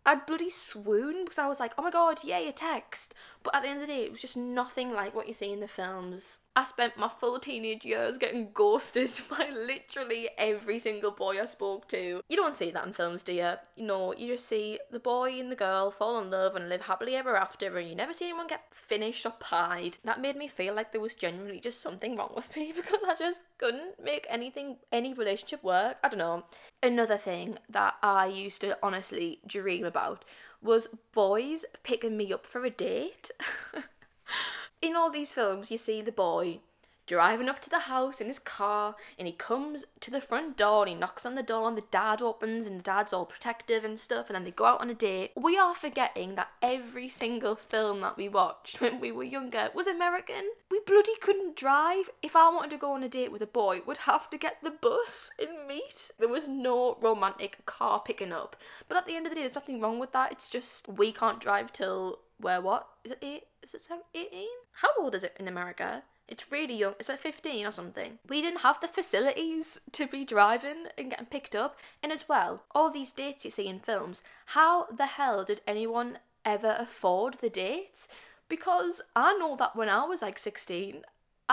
I'd 0.06 0.26
bloody 0.26 0.50
swoon 0.50 1.24
because 1.24 1.40
I 1.40 1.48
was 1.48 1.60
like, 1.60 1.74
oh 1.78 1.84
my 1.84 1.92
god, 1.92 2.24
yay, 2.24 2.48
a 2.48 2.52
text. 2.52 3.14
But 3.44 3.56
at 3.56 3.64
the 3.64 3.70
end 3.70 3.82
of 3.82 3.88
the 3.88 3.94
day, 3.94 4.04
it 4.04 4.12
was 4.12 4.22
just 4.22 4.38
nothing 4.38 4.92
like 4.94 5.14
what 5.14 5.28
you 5.28 5.34
see 5.34 5.52
in 5.52 5.60
the 5.60 5.68
films. 5.68 6.40
I 6.56 6.64
spent 6.64 6.98
my 6.98 7.10
full 7.10 7.40
teenage 7.40 7.84
years 7.84 8.18
getting 8.18 8.52
ghosted 8.54 9.10
by 9.30 9.50
literally 9.50 10.30
every 10.38 10.80
single 10.80 11.12
boy 11.12 11.42
I 11.42 11.46
spoke 11.46 11.88
to. 11.90 12.22
You 12.30 12.36
don't 12.38 12.56
see 12.56 12.72
that 12.72 12.86
in 12.86 12.94
films, 12.94 13.24
do 13.24 13.34
you? 13.34 13.54
Know, 13.76 14.14
you 14.14 14.28
just 14.28 14.48
see 14.48 14.80
the 14.92 15.00
boy 15.00 15.40
and 15.40 15.52
the 15.52 15.56
girl 15.56 15.92
fall 15.92 16.20
in 16.20 16.30
love 16.30 16.56
and 16.56 16.70
live 16.70 16.82
happily 16.82 17.16
ever 17.16 17.36
after, 17.36 17.76
and 17.78 17.90
you 17.90 17.96
never 17.96 18.14
see 18.14 18.26
anyone 18.26 18.48
get 18.48 18.72
finished 18.72 19.26
or 19.26 19.32
pied. 19.32 19.98
That 20.06 20.22
made 20.22 20.38
me 20.38 20.48
feel 20.48 20.76
like 20.76 20.92
there 20.92 21.02
was 21.02 21.16
genuinely 21.16 21.60
just 21.60 21.82
something 21.82 22.16
wrong 22.16 22.32
with 22.36 22.56
me 22.56 22.72
because 22.74 23.02
I 23.06 23.16
just 23.16 23.44
couldn't 23.58 24.02
make 24.02 24.26
anything, 24.30 24.78
any 24.92 25.14
relationship 25.14 25.64
work. 25.64 25.98
I 26.04 26.10
don't 26.10 26.20
know. 26.20 26.46
Another 26.82 27.18
thing 27.18 27.58
that 27.70 27.96
I 28.04 28.28
used 28.28 28.62
to 28.62 28.78
honestly 28.84 29.40
dream 29.48 29.86
about 29.86 30.24
was 30.64 30.88
boys 31.12 31.66
picking 31.84 32.18
me 32.18 32.32
up 32.34 32.46
for 32.46 32.64
a 32.66 32.70
date. 32.70 33.30
in 34.82 34.96
all 34.96 35.12
these 35.12 35.34
films, 35.34 35.70
you 35.70 35.78
see 35.78 36.02
the 36.02 36.12
boy 36.12 36.60
driving 37.06 37.50
up 37.50 37.62
to 37.62 37.70
the 37.70 37.80
house 37.80 38.22
in 38.22 38.28
his 38.28 38.40
car 38.40 38.96
and 39.18 39.28
he 39.28 39.34
comes 39.34 39.86
to 40.00 40.12
the 40.12 40.22
front 40.22 40.58
door 40.58 40.84
and 40.84 40.90
he 40.90 40.96
knocks 40.96 41.26
on 41.26 41.36
the 41.36 41.44
door 41.44 41.68
and 41.68 41.78
the 41.78 41.86
dad 41.92 42.22
opens 42.22 42.68
and 42.68 42.80
the 42.80 42.84
dad's 42.84 43.14
all 43.14 43.26
protective 43.26 43.84
and 43.84 44.00
stuff 44.00 44.28
and 44.28 44.36
then 44.36 44.44
they 44.44 44.52
go 44.52 44.66
out 44.66 44.82
on 44.82 44.90
a 44.90 44.94
date. 44.94 45.32
We 45.36 45.58
are 45.58 45.76
forgetting 45.76 46.36
that 46.36 46.52
every 46.62 47.10
single 47.10 47.56
film 47.56 48.02
that 48.02 48.18
we 48.18 48.30
watched 48.30 48.82
when 48.82 49.00
we 49.00 49.12
were 49.12 49.24
younger 49.24 49.70
was 49.74 49.88
American. 49.88 50.50
We 50.72 50.80
bloody 50.86 51.16
couldn't 51.22 51.56
drive. 51.56 52.10
If 52.22 52.36
I 52.36 52.50
wanted 52.50 52.72
to 52.72 52.78
go 52.78 52.94
on 52.94 53.04
a 53.04 53.10
date 53.10 53.32
with 53.32 53.42
a 53.42 53.48
boy, 53.48 53.80
would 53.86 54.00
have 54.00 54.30
to 54.30 54.38
get 54.38 54.58
the 54.64 54.72
bus 54.72 55.32
and 55.40 55.68
meet. 55.68 56.12
There 56.20 56.30
was 56.30 56.48
no 56.48 56.98
romantic 57.02 57.66
car 57.66 58.02
picking 58.04 58.32
up. 58.32 58.56
But 58.88 58.98
at 58.98 59.06
the 59.06 59.16
end 59.16 59.26
of 59.26 59.32
the 59.32 59.36
day, 59.36 59.42
there's 59.42 59.56
nothing 59.56 59.82
wrong 59.82 60.00
with 60.00 60.12
that. 60.14 60.32
It's 60.32 60.50
just 60.50 60.88
we 60.88 61.12
can't 61.12 61.40
drive 61.40 61.74
till 61.74 62.20
we're 62.40 62.62
what? 62.62 62.88
Is 63.04 63.12
it 63.12 63.20
eight? 63.22 63.44
Is 63.62 63.74
it 63.74 63.84
seven, 63.84 64.04
18? 64.14 64.48
How 64.74 64.90
old 65.00 65.16
is 65.16 65.24
it 65.24 65.38
in 65.40 65.48
America? 65.48 66.04
It's 66.28 66.52
really 66.52 66.76
young. 66.76 66.94
It's 67.00 67.10
like 67.10 67.20
15 67.20 67.66
or 67.66 67.72
something. 67.72 68.20
We 68.28 68.42
didn't 68.42 68.62
have 68.62 68.80
the 68.80 68.88
facilities 68.88 69.80
to 69.92 70.08
be 70.08 70.26
driving 70.26 70.88
and 70.98 71.10
getting 71.10 71.26
picked 71.26 71.56
up. 71.56 71.78
And 72.02 72.12
as 72.12 72.30
well, 72.30 72.64
all 72.72 72.90
these 72.90 73.12
dates 73.12 73.46
you 73.46 73.52
see 73.52 73.68
in 73.68 73.80
films, 73.80 74.24
how 74.48 74.86
the 74.86 75.06
hell 75.06 75.44
did 75.44 75.62
anyone 75.68 76.20
ever 76.46 76.76
afford 76.80 77.36
the 77.36 77.50
dates? 77.50 78.08
Because 78.48 79.02
I 79.16 79.34
know 79.38 79.56
that 79.58 79.76
when 79.76 79.90
I 79.90 80.06
was 80.06 80.22
like 80.22 80.40
16, 80.40 81.04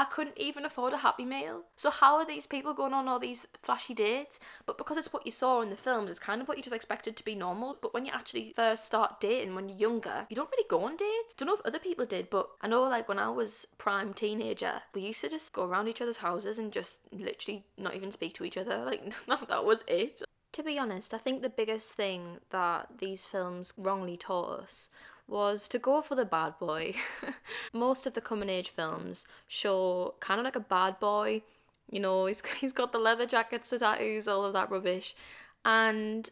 I 0.00 0.04
couldn't 0.04 0.38
even 0.38 0.64
afford 0.64 0.94
a 0.94 0.96
Happy 0.96 1.26
Meal. 1.26 1.64
So 1.76 1.90
how 1.90 2.16
are 2.16 2.24
these 2.24 2.46
people 2.46 2.72
going 2.72 2.94
on 2.94 3.06
all 3.06 3.18
these 3.18 3.46
flashy 3.62 3.92
dates? 3.92 4.40
But 4.64 4.78
because 4.78 4.96
it's 4.96 5.12
what 5.12 5.26
you 5.26 5.30
saw 5.30 5.60
in 5.60 5.68
the 5.68 5.76
films, 5.76 6.10
it's 6.10 6.18
kind 6.18 6.40
of 6.40 6.48
what 6.48 6.56
you 6.56 6.62
just 6.62 6.74
expected 6.74 7.18
to 7.18 7.24
be 7.24 7.34
normal. 7.34 7.76
But 7.82 7.92
when 7.92 8.06
you 8.06 8.12
actually 8.14 8.54
first 8.56 8.86
start 8.86 9.20
dating 9.20 9.54
when 9.54 9.68
you're 9.68 9.76
younger, 9.76 10.26
you 10.30 10.36
don't 10.36 10.50
really 10.50 10.66
go 10.70 10.84
on 10.84 10.96
dates. 10.96 11.34
Don't 11.36 11.48
know 11.48 11.54
if 11.54 11.66
other 11.66 11.78
people 11.78 12.06
did, 12.06 12.30
but 12.30 12.48
I 12.62 12.68
know 12.68 12.84
like 12.84 13.10
when 13.10 13.18
I 13.18 13.28
was 13.28 13.66
prime 13.76 14.14
teenager, 14.14 14.80
we 14.94 15.02
used 15.02 15.20
to 15.20 15.28
just 15.28 15.52
go 15.52 15.64
around 15.66 15.88
each 15.88 16.00
other's 16.00 16.16
houses 16.16 16.56
and 16.56 16.72
just 16.72 17.00
literally 17.12 17.66
not 17.76 17.94
even 17.94 18.10
speak 18.10 18.32
to 18.36 18.44
each 18.44 18.56
other. 18.56 18.78
Like 18.90 19.02
that 19.48 19.66
was 19.66 19.84
it. 19.86 20.22
To 20.52 20.62
be 20.62 20.78
honest, 20.78 21.12
I 21.12 21.18
think 21.18 21.42
the 21.42 21.50
biggest 21.50 21.92
thing 21.92 22.38
that 22.48 22.88
these 22.98 23.26
films 23.26 23.74
wrongly 23.76 24.16
taught 24.16 24.60
us 24.60 24.88
was 25.30 25.68
to 25.68 25.78
go 25.78 26.02
for 26.02 26.14
the 26.14 26.24
bad 26.24 26.58
boy. 26.58 26.94
Most 27.72 28.06
of 28.06 28.14
the 28.14 28.20
coming 28.20 28.48
age 28.48 28.70
films 28.70 29.24
show 29.46 30.14
kind 30.20 30.40
of 30.40 30.44
like 30.44 30.56
a 30.56 30.60
bad 30.60 30.98
boy. 30.98 31.42
You 31.90 32.00
know, 32.00 32.26
he's 32.30 32.42
he's 32.60 32.72
got 32.72 32.92
the 32.92 32.98
leather 32.98 33.26
jackets, 33.26 33.70
the 33.70 33.78
tattoos, 33.78 34.28
all 34.28 34.44
of 34.44 34.52
that 34.52 34.70
rubbish. 34.70 35.14
And 35.64 36.28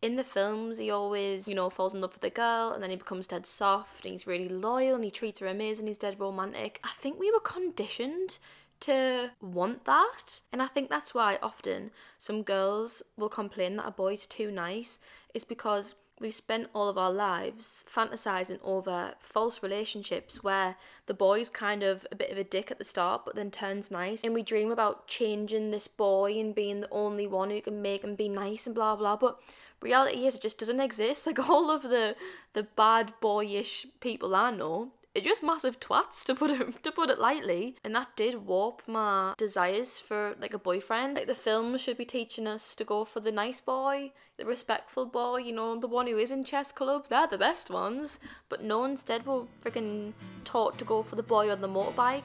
in 0.00 0.16
the 0.16 0.24
films, 0.24 0.78
he 0.78 0.90
always, 0.90 1.48
you 1.48 1.54
know, 1.54 1.68
falls 1.70 1.92
in 1.92 2.00
love 2.00 2.12
with 2.12 2.22
the 2.22 2.30
girl 2.30 2.70
and 2.70 2.82
then 2.82 2.90
he 2.90 2.96
becomes 2.96 3.26
dead 3.26 3.46
soft 3.46 4.04
and 4.04 4.12
he's 4.12 4.26
really 4.26 4.48
loyal 4.48 4.94
and 4.94 5.04
he 5.04 5.10
treats 5.10 5.40
her 5.40 5.46
amazing, 5.46 5.86
he's 5.86 5.98
dead 5.98 6.20
romantic. 6.20 6.80
I 6.84 6.90
think 7.00 7.18
we 7.18 7.32
were 7.32 7.40
conditioned 7.40 8.38
to 8.80 9.30
want 9.40 9.84
that. 9.86 10.40
And 10.52 10.62
I 10.62 10.68
think 10.68 10.88
that's 10.88 11.14
why 11.14 11.38
often 11.42 11.90
some 12.16 12.42
girls 12.42 13.02
will 13.16 13.28
complain 13.28 13.76
that 13.76 13.88
a 13.88 13.90
boy's 13.90 14.26
too 14.26 14.52
nice, 14.52 15.00
is 15.34 15.44
because 15.44 15.94
we've 16.20 16.34
spent 16.34 16.68
all 16.74 16.88
of 16.88 16.98
our 16.98 17.12
lives 17.12 17.84
fantasizing 17.88 18.58
over 18.62 19.14
false 19.20 19.62
relationships 19.62 20.42
where 20.42 20.76
the 21.06 21.14
boy's 21.14 21.50
kind 21.50 21.82
of 21.82 22.06
a 22.10 22.16
bit 22.16 22.30
of 22.30 22.38
a 22.38 22.44
dick 22.44 22.70
at 22.70 22.78
the 22.78 22.84
start 22.84 23.24
but 23.24 23.34
then 23.34 23.50
turns 23.50 23.90
nice. 23.90 24.24
And 24.24 24.34
we 24.34 24.42
dream 24.42 24.70
about 24.70 25.06
changing 25.06 25.70
this 25.70 25.88
boy 25.88 26.38
and 26.38 26.54
being 26.54 26.80
the 26.80 26.90
only 26.90 27.26
one 27.26 27.50
who 27.50 27.60
can 27.60 27.82
make 27.82 28.04
him 28.04 28.14
be 28.14 28.28
nice 28.28 28.66
and 28.66 28.74
blah 28.74 28.96
blah. 28.96 29.16
But 29.16 29.40
reality 29.80 30.26
is 30.26 30.34
it 30.34 30.42
just 30.42 30.58
doesn't 30.58 30.80
exist. 30.80 31.26
Like 31.26 31.48
all 31.48 31.70
of 31.70 31.82
the 31.82 32.16
the 32.54 32.62
bad 32.62 33.12
boyish 33.20 33.86
people 34.00 34.34
i 34.34 34.50
know 34.50 34.92
are 35.18 35.24
just 35.24 35.42
massive 35.42 35.80
twats 35.80 36.24
to 36.24 36.34
put 36.34 36.50
it 36.50 36.82
to 36.82 36.92
put 36.92 37.10
it 37.10 37.18
lightly. 37.18 37.76
And 37.84 37.94
that 37.94 38.16
did 38.16 38.46
warp 38.46 38.82
my 38.86 39.34
desires 39.36 39.98
for 39.98 40.34
like 40.40 40.54
a 40.54 40.58
boyfriend. 40.58 41.16
Like 41.16 41.26
the 41.26 41.34
films 41.34 41.80
should 41.80 41.98
be 41.98 42.04
teaching 42.04 42.46
us 42.46 42.74
to 42.76 42.84
go 42.84 43.04
for 43.04 43.20
the 43.20 43.32
nice 43.32 43.60
boy 43.60 44.12
the 44.38 44.46
respectful 44.46 45.04
boy 45.04 45.38
you 45.38 45.52
know 45.52 45.76
the 45.80 45.88
one 45.88 46.06
who 46.06 46.16
is 46.16 46.30
in 46.30 46.44
chess 46.44 46.72
club. 46.72 47.06
They're 47.08 47.26
the 47.26 47.38
best 47.38 47.70
ones. 47.70 48.20
But 48.48 48.62
no 48.62 48.84
instead 48.84 49.26
we're 49.26 49.44
freaking 49.64 50.12
taught 50.44 50.78
to 50.78 50.84
go 50.84 51.02
for 51.02 51.16
the 51.16 51.22
boy 51.22 51.50
on 51.50 51.60
the 51.60 51.68
motorbike. 51.68 52.22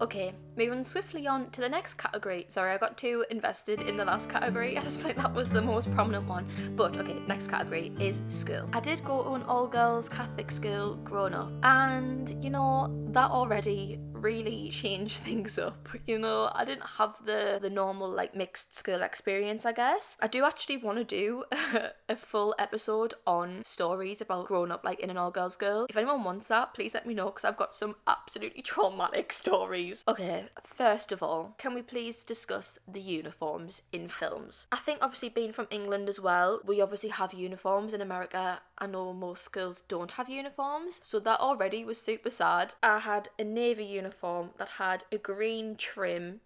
Okay, 0.00 0.32
moving 0.58 0.82
swiftly 0.82 1.28
on 1.28 1.48
to 1.50 1.60
the 1.60 1.68
next 1.68 1.94
category. 1.94 2.44
Sorry, 2.48 2.72
I 2.72 2.78
got 2.78 2.98
too 2.98 3.24
invested 3.30 3.80
in 3.82 3.96
the 3.96 4.04
last 4.04 4.28
category. 4.28 4.76
I 4.78 4.82
just 4.82 5.00
think 5.00 5.16
that 5.16 5.32
was 5.32 5.50
the 5.50 5.62
most 5.62 5.90
prominent 5.94 6.26
one. 6.26 6.46
But 6.74 6.96
okay, 6.96 7.16
next 7.28 7.48
category 7.48 7.92
is 8.00 8.22
school. 8.28 8.68
I 8.72 8.80
did 8.80 9.04
go 9.04 9.22
to 9.22 9.34
an 9.34 9.44
all 9.44 9.68
girls 9.68 10.08
Catholic 10.08 10.50
school 10.50 10.96
growing 11.04 11.34
up, 11.34 11.52
and 11.62 12.42
you 12.42 12.50
know, 12.50 12.92
that 13.12 13.30
already 13.30 14.00
really 14.12 14.68
changed 14.70 15.16
things 15.28 15.58
up. 15.58 15.88
You 16.06 16.18
know, 16.18 16.50
I 16.54 16.64
didn't 16.64 16.86
have 16.98 17.24
the 17.24 17.58
the 17.60 17.70
normal 17.70 18.10
like 18.10 18.34
mixed 18.34 18.76
school 18.76 19.02
experience, 19.02 19.64
I 19.64 19.72
guess. 19.72 20.16
I 20.20 20.26
do 20.26 20.44
actually 20.44 20.78
want 20.78 20.98
to 20.98 21.04
do 21.04 21.44
a 22.08 22.16
full 22.16 22.54
episode 22.58 23.14
on 23.26 23.62
stories 23.64 24.20
about 24.20 24.46
growing 24.46 24.72
up 24.72 24.84
like 24.84 25.00
in 25.00 25.10
an 25.10 25.16
all 25.16 25.30
girls 25.30 25.54
school. 25.54 25.86
If 25.88 25.96
anyone 25.96 26.24
wants 26.24 26.48
that, 26.48 26.74
please 26.74 26.94
let 26.94 27.06
me 27.06 27.14
know 27.14 27.26
because 27.26 27.44
I've 27.44 27.56
got 27.56 27.74
some 27.74 27.96
absolutely 28.06 28.62
traumatic 28.62 29.32
stories. 29.32 30.02
Okay, 30.08 30.46
first 30.62 31.12
of 31.12 31.22
all, 31.22 31.54
can 31.58 31.74
we 31.74 31.82
please 31.82 32.24
discuss 32.24 32.78
the 32.86 33.00
uniforms 33.00 33.82
in 33.92 34.08
films? 34.08 34.66
I 34.72 34.76
think 34.76 34.98
obviously 35.00 35.28
being 35.28 35.52
from 35.52 35.68
England 35.70 36.08
as 36.08 36.20
well, 36.20 36.60
we 36.64 36.80
obviously 36.80 37.10
have 37.10 37.32
uniforms 37.32 37.94
in 37.94 38.00
America. 38.00 38.60
I 38.78 38.86
know 38.86 39.12
most 39.12 39.44
schools 39.44 39.82
don't 39.82 40.12
have 40.12 40.28
uniforms, 40.28 41.00
so 41.04 41.18
that 41.20 41.40
already 41.40 41.84
was 41.84 42.00
super 42.00 42.30
sad. 42.30 42.74
I 42.82 42.98
had 42.98 43.28
a 43.38 43.44
navy 43.44 43.84
uniform 43.84 44.50
that 44.58 44.68
had 44.68 45.04
a 45.12 45.18
green 45.18 45.76
trim 45.76 46.40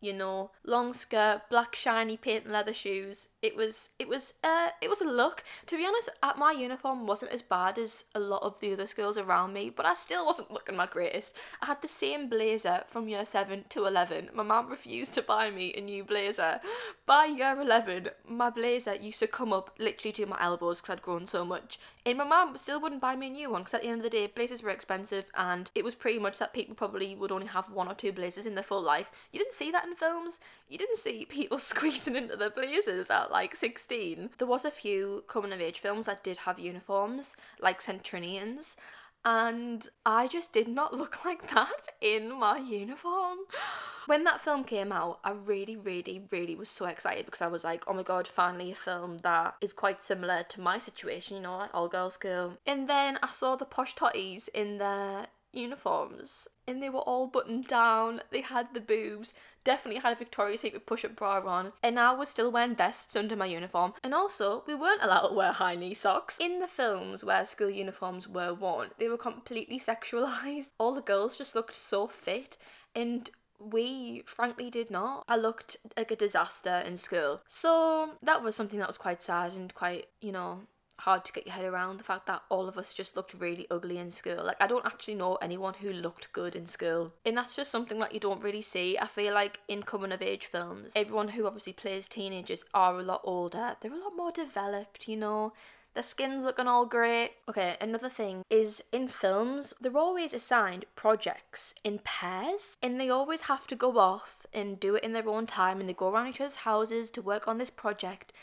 you 0.00 0.12
know, 0.12 0.50
long 0.64 0.92
skirt, 0.92 1.42
black 1.50 1.74
shiny 1.74 2.16
paint 2.16 2.48
leather 2.48 2.72
shoes. 2.72 3.28
It 3.42 3.56
was 3.56 3.90
it 3.98 4.08
was 4.08 4.34
uh 4.44 4.68
it 4.80 4.88
was 4.88 5.00
a 5.00 5.06
look. 5.06 5.44
To 5.66 5.76
be 5.76 5.86
honest, 5.86 6.10
at 6.22 6.38
my 6.38 6.52
uniform 6.52 7.06
wasn't 7.06 7.32
as 7.32 7.42
bad 7.42 7.78
as 7.78 8.04
a 8.14 8.20
lot 8.20 8.42
of 8.42 8.60
the 8.60 8.72
other 8.72 8.86
schools 8.86 9.18
around 9.18 9.52
me, 9.52 9.70
but 9.70 9.86
I 9.86 9.94
still 9.94 10.26
wasn't 10.26 10.50
looking 10.50 10.76
my 10.76 10.86
greatest. 10.86 11.34
I 11.62 11.66
had 11.66 11.82
the 11.82 11.88
same 11.88 12.28
blazer 12.28 12.82
from 12.86 13.08
year 13.08 13.24
seven 13.24 13.64
to 13.70 13.86
eleven. 13.86 14.30
My 14.34 14.42
mum 14.42 14.68
refused 14.68 15.14
to 15.14 15.22
buy 15.22 15.50
me 15.50 15.74
a 15.76 15.80
new 15.80 16.04
blazer. 16.04 16.60
By 17.06 17.26
year 17.26 17.58
eleven, 17.60 18.10
my 18.28 18.50
blazer 18.50 18.94
used 18.94 19.20
to 19.20 19.26
come 19.26 19.52
up 19.52 19.74
literally 19.78 20.12
to 20.12 20.26
my 20.26 20.38
elbows 20.40 20.80
because 20.80 20.94
I'd 20.94 21.02
grown 21.02 21.26
so 21.26 21.44
much. 21.44 21.78
And 22.04 22.18
my 22.18 22.24
mum 22.24 22.56
still 22.56 22.80
wouldn't 22.80 23.00
buy 23.00 23.16
me 23.16 23.26
a 23.26 23.30
new 23.30 23.50
one 23.50 23.62
because 23.62 23.74
at 23.74 23.82
the 23.82 23.88
end 23.88 24.00
of 24.00 24.04
the 24.04 24.10
day, 24.10 24.28
blazers 24.28 24.62
were 24.62 24.70
expensive 24.70 25.28
and 25.34 25.70
it 25.74 25.84
was 25.84 25.96
pretty 25.96 26.20
much 26.20 26.38
that 26.38 26.52
people 26.52 26.74
probably 26.74 27.16
would 27.16 27.32
only 27.32 27.48
have 27.48 27.72
one 27.72 27.88
or 27.88 27.94
two 27.94 28.12
blazers 28.12 28.46
in 28.46 28.54
their 28.54 28.62
full 28.62 28.82
life. 28.82 29.10
You 29.32 29.40
didn't 29.40 29.54
see 29.54 29.72
that 29.72 29.84
in 29.84 29.95
films, 29.96 30.40
you 30.68 30.78
didn't 30.78 30.98
see 30.98 31.24
people 31.24 31.58
squeezing 31.70 32.16
into 32.16 32.36
their 32.36 32.50
blazers 32.50 33.10
at 33.10 33.30
like 33.30 33.56
16. 33.56 34.30
There 34.38 34.46
was 34.46 34.64
a 34.64 34.70
few 34.70 35.24
coming 35.28 35.52
of 35.52 35.60
age 35.60 35.80
films 35.80 36.06
that 36.06 36.24
did 36.24 36.38
have 36.38 36.58
uniforms, 36.58 37.36
like 37.60 37.80
St 37.80 38.02
Trinian's, 38.02 38.76
and 39.26 39.88
I 40.06 40.28
just 40.28 40.52
did 40.52 40.68
not 40.68 40.94
look 40.96 41.24
like 41.24 41.50
that 41.52 41.88
in 42.00 42.38
my 42.38 42.58
uniform. 42.58 43.38
When 44.06 44.22
that 44.22 44.40
film 44.40 44.62
came 44.62 44.92
out, 44.92 45.18
I 45.24 45.32
really, 45.32 45.74
really, 45.74 46.22
really 46.30 46.54
was 46.54 46.68
so 46.68 46.86
excited 46.86 47.24
because 47.24 47.42
I 47.42 47.48
was 47.48 47.64
like, 47.64 47.82
oh 47.88 47.92
my 47.92 48.04
god, 48.04 48.28
finally 48.28 48.70
a 48.70 48.74
film 48.76 49.18
that 49.24 49.56
is 49.60 49.72
quite 49.72 50.00
similar 50.00 50.44
to 50.44 50.60
my 50.60 50.78
situation, 50.78 51.36
you 51.36 51.42
know, 51.42 51.56
like 51.56 51.70
all 51.74 51.88
girls 51.88 52.14
school. 52.14 52.52
And 52.64 52.88
then 52.88 53.18
I 53.20 53.30
saw 53.30 53.56
the 53.56 53.64
posh 53.64 53.96
totties 53.96 54.48
in 54.54 54.78
their 54.78 55.26
uniforms 55.56 56.46
and 56.68 56.82
they 56.82 56.90
were 56.90 57.00
all 57.00 57.26
buttoned 57.26 57.66
down, 57.66 58.20
they 58.30 58.40
had 58.40 58.74
the 58.74 58.80
boobs, 58.80 59.32
definitely 59.64 60.00
had 60.00 60.12
a 60.12 60.16
Victoria's 60.16 60.60
Secret 60.60 60.86
push 60.86 61.04
up 61.04 61.16
bra 61.16 61.40
on, 61.40 61.72
and 61.82 61.98
I 61.98 62.12
was 62.12 62.28
still 62.28 62.50
wearing 62.50 62.74
vests 62.74 63.16
under 63.16 63.36
my 63.36 63.46
uniform. 63.46 63.94
And 64.02 64.14
also, 64.14 64.64
we 64.66 64.74
weren't 64.74 65.02
allowed 65.02 65.28
to 65.28 65.34
wear 65.34 65.52
high 65.52 65.76
knee 65.76 65.94
socks. 65.94 66.38
In 66.40 66.60
the 66.60 66.68
films 66.68 67.24
where 67.24 67.44
school 67.44 67.70
uniforms 67.70 68.28
were 68.28 68.54
worn, 68.54 68.90
they 68.98 69.08
were 69.08 69.18
completely 69.18 69.78
sexualized. 69.78 70.70
All 70.78 70.94
the 70.94 71.00
girls 71.02 71.36
just 71.36 71.54
looked 71.54 71.76
so 71.76 72.06
fit, 72.06 72.56
and 72.94 73.30
we 73.58 74.22
frankly 74.26 74.70
did 74.70 74.90
not. 74.90 75.24
I 75.28 75.36
looked 75.36 75.76
like 75.96 76.10
a 76.10 76.16
disaster 76.16 76.82
in 76.86 76.96
school. 76.96 77.40
So 77.46 78.10
that 78.22 78.42
was 78.42 78.54
something 78.54 78.78
that 78.78 78.88
was 78.88 78.98
quite 78.98 79.22
sad 79.22 79.52
and 79.52 79.74
quite, 79.74 80.06
you 80.20 80.32
know, 80.32 80.60
hard 80.98 81.24
to 81.24 81.32
get 81.32 81.46
your 81.46 81.54
head 81.54 81.64
around 81.64 81.98
the 81.98 82.04
fact 82.04 82.26
that 82.26 82.42
all 82.48 82.68
of 82.68 82.78
us 82.78 82.94
just 82.94 83.16
looked 83.16 83.34
really 83.34 83.66
ugly 83.70 83.98
in 83.98 84.10
school. 84.10 84.44
Like 84.44 84.56
I 84.60 84.66
don't 84.66 84.86
actually 84.86 85.14
know 85.14 85.36
anyone 85.36 85.74
who 85.74 85.92
looked 85.92 86.32
good 86.32 86.56
in 86.56 86.66
school. 86.66 87.12
And 87.24 87.36
that's 87.36 87.56
just 87.56 87.70
something 87.70 87.98
that 88.00 88.14
you 88.14 88.20
don't 88.20 88.42
really 88.42 88.62
see. 88.62 88.98
I 88.98 89.06
feel 89.06 89.34
like 89.34 89.60
in 89.68 89.82
coming 89.82 90.12
of 90.12 90.22
age 90.22 90.46
films, 90.46 90.92
everyone 90.96 91.28
who 91.28 91.46
obviously 91.46 91.72
plays 91.72 92.08
teenagers 92.08 92.64
are 92.74 92.98
a 92.98 93.02
lot 93.02 93.20
older. 93.24 93.76
They're 93.80 93.92
a 93.92 93.98
lot 93.98 94.16
more 94.16 94.32
developed, 94.32 95.08
you 95.08 95.16
know. 95.16 95.52
Their 95.94 96.02
skin's 96.02 96.44
looking 96.44 96.66
all 96.66 96.84
great. 96.84 97.30
Okay, 97.48 97.78
another 97.80 98.10
thing 98.10 98.42
is 98.50 98.82
in 98.92 99.08
films, 99.08 99.72
they're 99.80 99.96
always 99.96 100.34
assigned 100.34 100.84
projects 100.94 101.72
in 101.84 102.00
pairs 102.04 102.76
and 102.82 103.00
they 103.00 103.08
always 103.08 103.42
have 103.42 103.66
to 103.68 103.74
go 103.74 103.98
off 103.98 104.44
and 104.52 104.78
do 104.78 104.96
it 104.96 105.04
in 105.04 105.14
their 105.14 105.26
own 105.26 105.46
time 105.46 105.80
and 105.80 105.88
they 105.88 105.94
go 105.94 106.10
around 106.10 106.28
each 106.28 106.40
other's 106.40 106.56
houses 106.56 107.10
to 107.12 107.22
work 107.22 107.48
on 107.48 107.56
this 107.56 107.70
project 107.70 108.34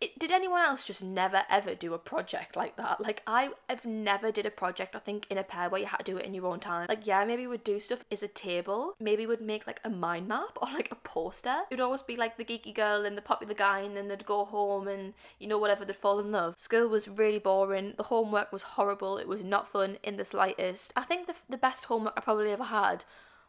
it, 0.00 0.18
did 0.18 0.30
anyone 0.30 0.60
else 0.60 0.86
just 0.86 1.02
never 1.02 1.42
ever 1.50 1.74
do 1.74 1.92
a 1.94 1.98
project 1.98 2.56
like 2.56 2.76
that? 2.76 3.00
Like 3.00 3.22
I 3.26 3.50
have 3.68 3.84
never 3.84 4.30
did 4.30 4.46
a 4.46 4.50
project 4.50 4.94
I 4.94 5.00
think 5.00 5.26
in 5.28 5.38
a 5.38 5.42
pair 5.42 5.68
where 5.68 5.80
you 5.80 5.86
had 5.86 5.98
to 5.98 6.04
do 6.04 6.16
it 6.18 6.24
in 6.24 6.34
your 6.34 6.46
own 6.46 6.60
time. 6.60 6.86
Like 6.88 7.06
yeah, 7.06 7.24
maybe 7.24 7.46
we'd 7.46 7.64
do 7.64 7.80
stuff 7.80 8.04
as 8.10 8.22
a 8.22 8.28
table. 8.28 8.94
Maybe 9.00 9.26
we'd 9.26 9.40
make 9.40 9.66
like 9.66 9.80
a 9.84 9.90
mind 9.90 10.28
map 10.28 10.56
or 10.62 10.68
like 10.72 10.92
a 10.92 10.96
poster. 10.96 11.62
It 11.70 11.74
would 11.74 11.80
always 11.80 12.02
be 12.02 12.16
like 12.16 12.36
the 12.36 12.44
geeky 12.44 12.74
girl 12.74 13.04
and 13.04 13.16
the 13.16 13.22
popular 13.22 13.54
guy 13.54 13.80
and 13.80 13.96
then 13.96 14.08
they'd 14.08 14.26
go 14.26 14.44
home 14.44 14.86
and 14.86 15.14
you 15.38 15.48
know 15.48 15.58
whatever 15.58 15.84
they'd 15.84 15.96
fall 15.96 16.20
in 16.20 16.30
love. 16.30 16.54
School 16.56 16.88
was 16.88 17.08
really 17.08 17.38
boring. 17.40 17.94
The 17.96 18.04
homework 18.04 18.52
was 18.52 18.62
horrible. 18.62 19.18
It 19.18 19.28
was 19.28 19.44
not 19.44 19.68
fun 19.68 19.98
in 20.04 20.16
the 20.16 20.24
slightest. 20.24 20.92
I 20.94 21.02
think 21.02 21.26
the 21.26 21.34
the 21.48 21.58
best 21.58 21.86
homework 21.86 22.14
I 22.16 22.20
probably 22.20 22.52
ever 22.52 22.64
had 22.64 23.04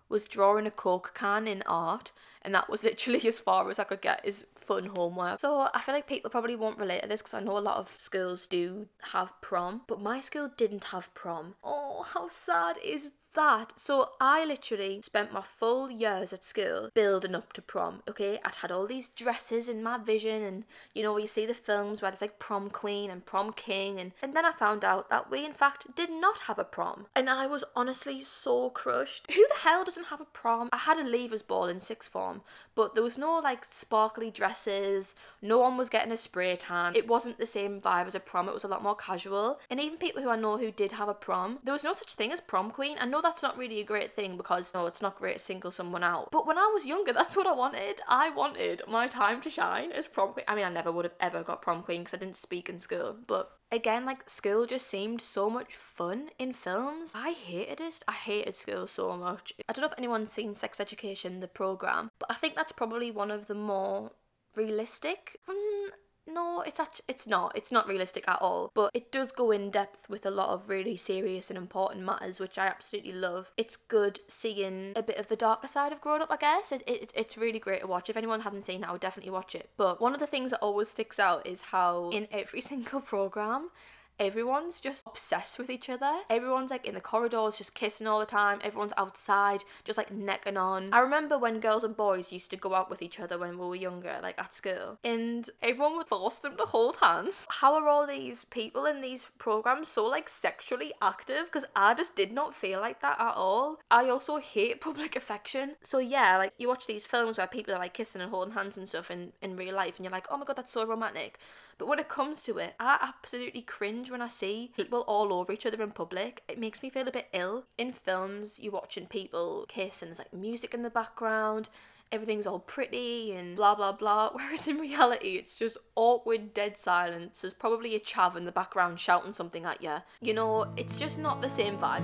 was 0.09 0.27
drawing 0.27 0.65
a 0.65 0.71
Coke 0.71 1.11
can 1.13 1.47
in 1.47 1.61
art, 1.67 2.11
and 2.49 2.55
that 2.55 2.67
was 2.67 2.83
literally 2.83 3.21
as 3.27 3.37
far 3.37 3.69
as 3.69 3.77
I 3.77 3.83
could 3.83 4.01
get 4.01 4.21
is 4.23 4.47
fun 4.55 4.87
homework. 4.87 5.39
So 5.39 5.69
I 5.71 5.81
feel 5.81 5.93
like 5.93 6.07
people 6.07 6.31
probably 6.31 6.55
won't 6.55 6.79
relate 6.79 7.03
to 7.03 7.07
this 7.07 7.21
because 7.21 7.35
I 7.35 7.41
know 7.41 7.59
a 7.59 7.59
lot 7.59 7.77
of 7.77 7.89
schools 7.89 8.47
do 8.47 8.87
have 9.13 9.31
prom, 9.41 9.81
but 9.87 10.01
my 10.01 10.19
school 10.19 10.49
didn't 10.57 10.85
have 10.85 11.13
prom. 11.13 11.53
Oh, 11.63 12.03
how 12.11 12.27
sad 12.27 12.79
is 12.83 13.11
that. 13.33 13.73
So 13.79 14.11
I 14.19 14.45
literally 14.45 15.01
spent 15.01 15.33
my 15.33 15.41
full 15.41 15.89
years 15.89 16.33
at 16.33 16.43
school 16.43 16.89
building 16.93 17.35
up 17.35 17.53
to 17.53 17.61
prom. 17.61 18.01
Okay, 18.09 18.39
I'd 18.43 18.55
had 18.55 18.71
all 18.71 18.87
these 18.87 19.09
dresses 19.09 19.69
in 19.69 19.83
my 19.83 19.97
vision, 19.97 20.43
and 20.43 20.65
you 20.93 21.03
know, 21.03 21.17
you 21.17 21.27
see 21.27 21.45
the 21.45 21.53
films 21.53 22.01
where 22.01 22.11
there's 22.11 22.21
like 22.21 22.39
prom 22.39 22.69
queen 22.69 23.09
and 23.09 23.25
prom 23.25 23.53
king, 23.53 23.99
and, 23.99 24.11
and 24.21 24.33
then 24.33 24.45
I 24.45 24.51
found 24.51 24.83
out 24.83 25.09
that 25.09 25.29
we 25.31 25.45
in 25.45 25.53
fact 25.53 25.95
did 25.95 26.09
not 26.09 26.41
have 26.41 26.59
a 26.59 26.63
prom, 26.63 27.07
and 27.15 27.29
I 27.29 27.47
was 27.47 27.63
honestly 27.75 28.21
so 28.21 28.69
crushed. 28.69 29.31
Who 29.31 29.45
the 29.47 29.61
hell 29.61 29.83
doesn't 29.83 30.07
have 30.07 30.21
a 30.21 30.25
prom? 30.25 30.69
I 30.71 30.77
had 30.77 30.97
a 30.97 31.03
leavers 31.03 31.45
ball 31.45 31.65
in 31.65 31.81
sixth 31.81 32.11
form, 32.11 32.41
but 32.75 32.95
there 32.95 33.03
was 33.03 33.17
no 33.17 33.39
like 33.39 33.65
sparkly 33.65 34.31
dresses, 34.31 35.15
no 35.41 35.59
one 35.59 35.77
was 35.77 35.89
getting 35.89 36.11
a 36.11 36.17
spray 36.17 36.55
tan. 36.55 36.95
It 36.95 37.07
wasn't 37.07 37.37
the 37.37 37.45
same 37.45 37.81
vibe 37.81 38.07
as 38.07 38.15
a 38.15 38.19
prom, 38.19 38.49
it 38.49 38.53
was 38.53 38.63
a 38.63 38.67
lot 38.67 38.83
more 38.83 38.95
casual. 38.95 39.59
And 39.69 39.79
even 39.79 39.97
people 39.97 40.21
who 40.21 40.29
I 40.29 40.35
know 40.35 40.57
who 40.57 40.71
did 40.71 40.93
have 40.93 41.09
a 41.09 41.13
prom, 41.13 41.59
there 41.63 41.73
was 41.73 41.83
no 41.83 41.93
such 41.93 42.13
thing 42.13 42.31
as 42.31 42.39
prom 42.39 42.71
queen. 42.71 42.97
I 42.99 43.05
know 43.05 43.18
that's 43.21 43.43
not 43.43 43.57
really 43.57 43.79
a 43.79 43.85
great 43.85 44.15
thing 44.15 44.37
because 44.37 44.73
no, 44.73 44.85
it's 44.85 45.01
not 45.01 45.17
great 45.17 45.33
to 45.33 45.39
single 45.39 45.71
someone 45.71 46.03
out. 46.03 46.29
But 46.31 46.47
when 46.47 46.57
I 46.57 46.69
was 46.73 46.85
younger, 46.85 47.13
that's 47.19 47.35
what 47.35 47.47
I 47.47 47.53
wanted. 47.53 48.01
I 48.07 48.29
wanted 48.29 48.81
my 48.87 49.07
time 49.07 49.41
to 49.41 49.49
shine 49.49 49.91
as 49.91 50.07
prom 50.07 50.33
queen. 50.33 50.45
I 50.47 50.55
mean, 50.55 50.65
I 50.65 50.69
never 50.69 50.91
would 50.91 51.05
have 51.05 51.15
ever 51.19 51.43
got 51.43 51.61
prom 51.61 51.83
queen 51.83 52.01
because 52.01 52.13
I 52.13 52.17
didn't 52.17 52.37
speak 52.37 52.69
in 52.69 52.79
school, 52.79 53.15
but 53.27 53.57
again, 53.71 54.05
like 54.05 54.29
school 54.29 54.65
just 54.65 54.87
seemed 54.87 55.21
so 55.21 55.49
much 55.49 55.75
fun 55.75 56.29
in 56.37 56.53
films. 56.53 57.13
I 57.15 57.31
hated 57.31 57.81
it. 57.81 58.03
I 58.07 58.13
hated 58.13 58.55
school 58.55 58.87
so 58.87 59.15
much. 59.17 59.53
I 59.67 59.73
don't 59.73 59.81
know 59.81 59.87
if 59.87 59.97
anyone's 59.97 60.31
seen 60.31 60.53
Sex 60.53 60.79
Education, 60.79 61.39
the 61.39 61.47
program, 61.47 62.11
but 62.19 62.31
I 62.31 62.35
think 62.35 62.55
that's 62.55 62.71
probably 62.71 63.11
one 63.11 63.31
of 63.31 63.47
the 63.47 63.55
more 63.55 64.11
realistic. 64.55 65.39
Mm, 65.47 65.89
no, 66.33 66.61
it's 66.61 66.79
actually 66.79 67.05
it's 67.07 67.27
not. 67.27 67.51
It's 67.55 67.71
not 67.71 67.87
realistic 67.87 68.27
at 68.27 68.41
all. 68.41 68.71
But 68.73 68.91
it 68.93 69.11
does 69.11 69.31
go 69.31 69.51
in 69.51 69.69
depth 69.71 70.09
with 70.09 70.25
a 70.25 70.31
lot 70.31 70.49
of 70.49 70.69
really 70.69 70.97
serious 70.97 71.49
and 71.49 71.57
important 71.57 72.05
matters, 72.05 72.39
which 72.39 72.57
I 72.57 72.67
absolutely 72.67 73.13
love. 73.13 73.51
It's 73.57 73.75
good 73.75 74.19
seeing 74.27 74.93
a 74.95 75.03
bit 75.03 75.17
of 75.17 75.27
the 75.27 75.35
darker 75.35 75.67
side 75.67 75.91
of 75.91 76.01
growing 76.01 76.21
up. 76.21 76.31
I 76.31 76.37
guess 76.37 76.71
it, 76.71 76.83
it 76.87 77.11
it's 77.15 77.37
really 77.37 77.59
great 77.59 77.81
to 77.81 77.87
watch. 77.87 78.09
If 78.09 78.17
anyone 78.17 78.41
hasn't 78.41 78.65
seen 78.65 78.83
it, 78.83 78.89
I 78.89 78.91
would 78.91 79.01
definitely 79.01 79.31
watch 79.31 79.55
it. 79.55 79.69
But 79.77 80.01
one 80.01 80.13
of 80.13 80.19
the 80.19 80.27
things 80.27 80.51
that 80.51 80.59
always 80.59 80.89
sticks 80.89 81.19
out 81.19 81.45
is 81.45 81.61
how 81.61 82.09
in 82.11 82.27
every 82.31 82.61
single 82.69 83.01
program 83.01 83.69
everyone's 84.19 84.79
just 84.79 85.07
obsessed 85.07 85.57
with 85.57 85.69
each 85.69 85.89
other. 85.89 86.19
Everyone's 86.29 86.71
like 86.71 86.85
in 86.85 86.93
the 86.93 87.01
corridors 87.01 87.57
just 87.57 87.73
kissing 87.73 88.07
all 88.07 88.19
the 88.19 88.25
time. 88.25 88.59
Everyone's 88.63 88.93
outside 88.97 89.63
just 89.85 89.97
like 89.97 90.11
necking 90.11 90.57
on. 90.57 90.89
I 90.93 90.99
remember 90.99 91.37
when 91.37 91.59
girls 91.59 91.83
and 91.83 91.95
boys 91.95 92.31
used 92.31 92.51
to 92.51 92.57
go 92.57 92.73
out 92.73 92.89
with 92.89 93.01
each 93.01 93.19
other 93.19 93.37
when 93.37 93.57
we 93.57 93.65
were 93.65 93.75
younger, 93.75 94.19
like 94.21 94.37
at 94.37 94.53
school, 94.53 94.97
and 95.03 95.49
everyone 95.61 95.97
would 95.97 96.07
force 96.07 96.37
them 96.37 96.57
to 96.57 96.63
hold 96.63 96.97
hands. 96.97 97.47
How 97.49 97.75
are 97.75 97.87
all 97.87 98.05
these 98.05 98.45
people 98.45 98.85
in 98.85 99.01
these 99.01 99.27
programs 99.37 99.87
so 99.87 100.05
like 100.05 100.29
sexually 100.29 100.93
active? 101.01 101.45
Because 101.45 101.65
I 101.75 101.93
just 101.93 102.15
did 102.15 102.31
not 102.31 102.53
feel 102.53 102.79
like 102.79 103.01
that 103.01 103.19
at 103.19 103.35
all. 103.35 103.77
I 103.89 104.09
also 104.09 104.37
hate 104.37 104.81
public 104.89 105.15
affection. 105.15 105.75
So 105.81 105.99
yeah, 105.99 106.37
like 106.37 106.53
you 106.57 106.67
watch 106.67 106.87
these 106.87 107.05
films 107.05 107.37
where 107.37 107.47
people 107.47 107.73
are 107.73 107.79
like 107.79 107.93
kissing 107.93 108.21
and 108.21 108.31
holding 108.31 108.53
hands 108.53 108.77
and 108.77 108.87
stuff 108.87 109.09
in, 109.11 109.31
in 109.41 109.55
real 109.55 109.75
life, 109.75 109.97
and 109.97 110.05
you're 110.05 110.11
like, 110.11 110.27
oh 110.29 110.37
my 110.37 110.45
god, 110.45 110.57
that's 110.57 110.73
so 110.73 110.85
romantic. 110.85 111.39
But 111.79 111.87
when 111.87 111.97
it 111.97 112.09
comes 112.09 112.43
to 112.43 112.59
it, 112.59 112.75
I 112.79 112.99
absolutely 113.01 113.63
cringe 113.63 114.11
when 114.11 114.21
I 114.21 114.27
see 114.27 114.71
people 114.75 115.01
all 115.07 115.33
over 115.33 115.51
each 115.51 115.65
other 115.65 115.81
in 115.81 115.91
public. 115.91 116.43
It 116.47 116.59
makes 116.59 116.83
me 116.83 116.91
feel 116.91 117.07
a 117.07 117.11
bit 117.11 117.29
ill. 117.33 117.63
In 117.79 117.93
films, 117.93 118.59
you're 118.59 118.73
watching 118.73 119.07
people 119.07 119.65
kiss 119.67 120.03
and 120.03 120.09
there's 120.09 120.19
like 120.19 120.33
music 120.33 120.75
in 120.75 120.83
the 120.83 120.91
background 120.91 121.69
everything's 122.11 122.47
all 122.47 122.59
pretty 122.59 123.31
and 123.33 123.55
blah 123.55 123.75
blah 123.75 123.91
blah. 123.91 124.31
Whereas 124.33 124.67
in 124.67 124.77
reality, 124.77 125.35
it's 125.35 125.55
just 125.55 125.77
awkward, 125.95 126.53
dead 126.53 126.77
silence. 126.77 127.41
There's 127.41 127.53
probably 127.53 127.95
a 127.95 127.99
chav 127.99 128.35
in 128.35 128.45
the 128.45 128.51
background 128.51 128.99
shouting 128.99 129.33
something 129.33 129.65
at 129.65 129.81
you. 129.81 129.97
You 130.21 130.33
know, 130.33 130.73
it's 130.75 130.95
just 130.95 131.19
not 131.19 131.41
the 131.41 131.49
same 131.49 131.77
vibe. 131.77 132.03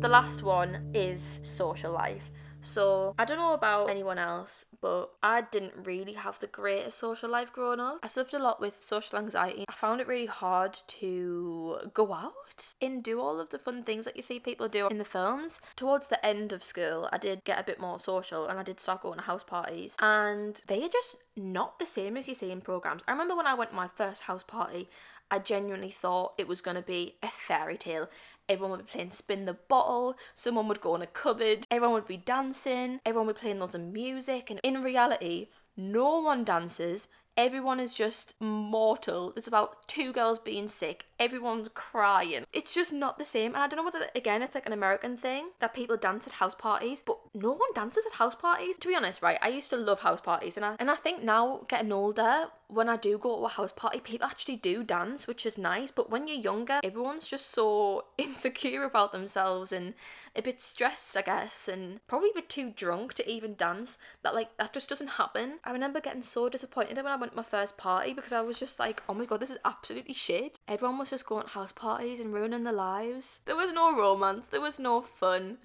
The 0.00 0.08
last 0.08 0.42
one 0.42 0.90
is 0.94 1.40
social 1.42 1.92
life. 1.92 2.30
So 2.60 3.14
I 3.18 3.24
don't 3.24 3.38
know 3.38 3.54
about 3.54 3.90
anyone 3.90 4.18
else, 4.18 4.64
but 4.80 5.10
I 5.22 5.42
didn't 5.42 5.74
really 5.84 6.14
have 6.14 6.38
the 6.40 6.46
greatest 6.46 6.98
social 6.98 7.30
life 7.30 7.52
growing 7.52 7.80
up. 7.80 8.00
I 8.02 8.08
suffered 8.08 8.40
a 8.40 8.42
lot 8.42 8.60
with 8.60 8.84
social 8.84 9.18
anxiety. 9.18 9.64
I 9.68 9.72
found 9.72 10.00
it 10.00 10.08
really 10.08 10.26
hard 10.26 10.78
to 10.86 11.78
go 11.94 12.12
out 12.12 12.74
and 12.80 13.02
do 13.02 13.20
all 13.20 13.40
of 13.40 13.50
the 13.50 13.58
fun 13.58 13.84
things 13.84 14.04
that 14.04 14.16
you 14.16 14.22
see 14.22 14.40
people 14.40 14.68
do 14.68 14.88
in 14.88 14.98
the 14.98 15.04
films. 15.04 15.60
Towards 15.76 16.08
the 16.08 16.24
end 16.24 16.52
of 16.52 16.64
school, 16.64 17.08
I 17.12 17.18
did 17.18 17.44
get 17.44 17.60
a 17.60 17.64
bit 17.64 17.80
more 17.80 17.98
social 17.98 18.46
and 18.46 18.58
I 18.58 18.62
did 18.62 18.80
start 18.80 19.02
going 19.02 19.18
to 19.18 19.24
house 19.24 19.44
parties, 19.44 19.96
and 20.00 20.60
they 20.66 20.82
are 20.82 20.88
just 20.88 21.16
not 21.36 21.78
the 21.78 21.86
same 21.86 22.16
as 22.16 22.28
you 22.28 22.34
see 22.34 22.50
in 22.50 22.60
programs. 22.60 23.02
I 23.06 23.12
remember 23.12 23.36
when 23.36 23.46
I 23.46 23.54
went 23.54 23.70
to 23.70 23.76
my 23.76 23.88
first 23.94 24.22
house 24.22 24.42
party, 24.42 24.88
I 25.30 25.38
genuinely 25.40 25.90
thought 25.90 26.34
it 26.38 26.46
was 26.46 26.60
going 26.60 26.76
to 26.76 26.82
be 26.82 27.16
a 27.22 27.28
fairy 27.28 27.76
tale. 27.76 28.08
Everyone 28.48 28.76
would 28.76 28.86
be 28.86 28.92
playing 28.92 29.10
Spin 29.10 29.44
the 29.44 29.54
Bottle, 29.54 30.16
someone 30.34 30.68
would 30.68 30.80
go 30.80 30.94
in 30.94 31.02
a 31.02 31.06
cupboard, 31.06 31.66
everyone 31.70 31.94
would 31.94 32.06
be 32.06 32.16
dancing, 32.16 33.00
everyone 33.04 33.26
would 33.26 33.36
be 33.36 33.40
playing 33.40 33.58
loads 33.58 33.74
of 33.74 33.80
music, 33.80 34.50
and 34.50 34.60
in 34.62 34.82
reality, 34.82 35.48
no 35.76 36.20
one 36.20 36.44
dances, 36.44 37.08
everyone 37.36 37.80
is 37.80 37.94
just 37.94 38.34
mortal. 38.40 39.32
There's 39.32 39.46
about 39.46 39.86
two 39.88 40.12
girls 40.12 40.38
being 40.38 40.68
sick, 40.68 41.06
everyone's 41.18 41.68
crying. 41.68 42.44
It's 42.52 42.74
just 42.74 42.92
not 42.92 43.18
the 43.18 43.24
same. 43.24 43.54
And 43.54 43.62
I 43.62 43.68
don't 43.68 43.78
know 43.78 43.84
whether, 43.84 44.06
again, 44.14 44.42
it's 44.42 44.54
like 44.54 44.66
an 44.66 44.72
American 44.72 45.16
thing 45.16 45.50
that 45.60 45.74
people 45.74 45.96
dance 45.96 46.26
at 46.26 46.34
house 46.34 46.54
parties, 46.54 47.02
but 47.04 47.18
no 47.34 47.50
one 47.50 47.72
dances 47.74 48.06
at 48.06 48.14
house 48.14 48.34
parties. 48.34 48.76
To 48.78 48.88
be 48.88 48.94
honest, 48.94 49.22
right, 49.22 49.38
I 49.42 49.48
used 49.48 49.70
to 49.70 49.76
love 49.76 50.00
house 50.00 50.20
parties, 50.20 50.56
and 50.56 50.64
I, 50.64 50.76
and 50.78 50.90
I 50.90 50.94
think 50.94 51.22
now, 51.22 51.66
getting 51.68 51.92
older, 51.92 52.46
when 52.68 52.88
I 52.88 52.96
do 52.96 53.16
go 53.18 53.38
to 53.38 53.44
a 53.44 53.48
house 53.48 53.72
party, 53.72 54.00
people 54.00 54.26
actually 54.26 54.56
do 54.56 54.82
dance, 54.82 55.26
which 55.26 55.46
is 55.46 55.56
nice. 55.56 55.90
But 55.90 56.10
when 56.10 56.26
you're 56.26 56.36
younger, 56.36 56.80
everyone's 56.82 57.28
just 57.28 57.50
so 57.50 58.06
insecure 58.18 58.84
about 58.84 59.12
themselves 59.12 59.72
and 59.72 59.94
a 60.34 60.42
bit 60.42 60.60
stressed, 60.60 61.16
I 61.16 61.22
guess, 61.22 61.68
and 61.68 62.00
probably 62.06 62.30
a 62.30 62.34
bit 62.34 62.48
too 62.48 62.70
drunk 62.70 63.14
to 63.14 63.30
even 63.30 63.54
dance. 63.54 63.98
That 64.22 64.34
like 64.34 64.56
that 64.58 64.72
just 64.72 64.88
doesn't 64.88 65.08
happen. 65.08 65.60
I 65.64 65.70
remember 65.70 66.00
getting 66.00 66.22
so 66.22 66.48
disappointed 66.48 66.96
when 66.96 67.06
I 67.06 67.16
went 67.16 67.32
to 67.32 67.36
my 67.36 67.42
first 67.42 67.76
party 67.76 68.12
because 68.12 68.32
I 68.32 68.40
was 68.40 68.58
just 68.58 68.78
like, 68.78 69.02
oh 69.08 69.14
my 69.14 69.24
god, 69.24 69.40
this 69.40 69.50
is 69.50 69.58
absolutely 69.64 70.14
shit. 70.14 70.58
Everyone 70.68 70.98
was 70.98 71.10
just 71.10 71.26
going 71.26 71.44
to 71.44 71.48
house 71.48 71.72
parties 71.72 72.20
and 72.20 72.34
ruining 72.34 72.64
their 72.64 72.72
lives. 72.72 73.40
There 73.44 73.56
was 73.56 73.72
no 73.72 73.96
romance. 73.96 74.48
There 74.48 74.60
was 74.60 74.78
no 74.78 75.00
fun. 75.02 75.58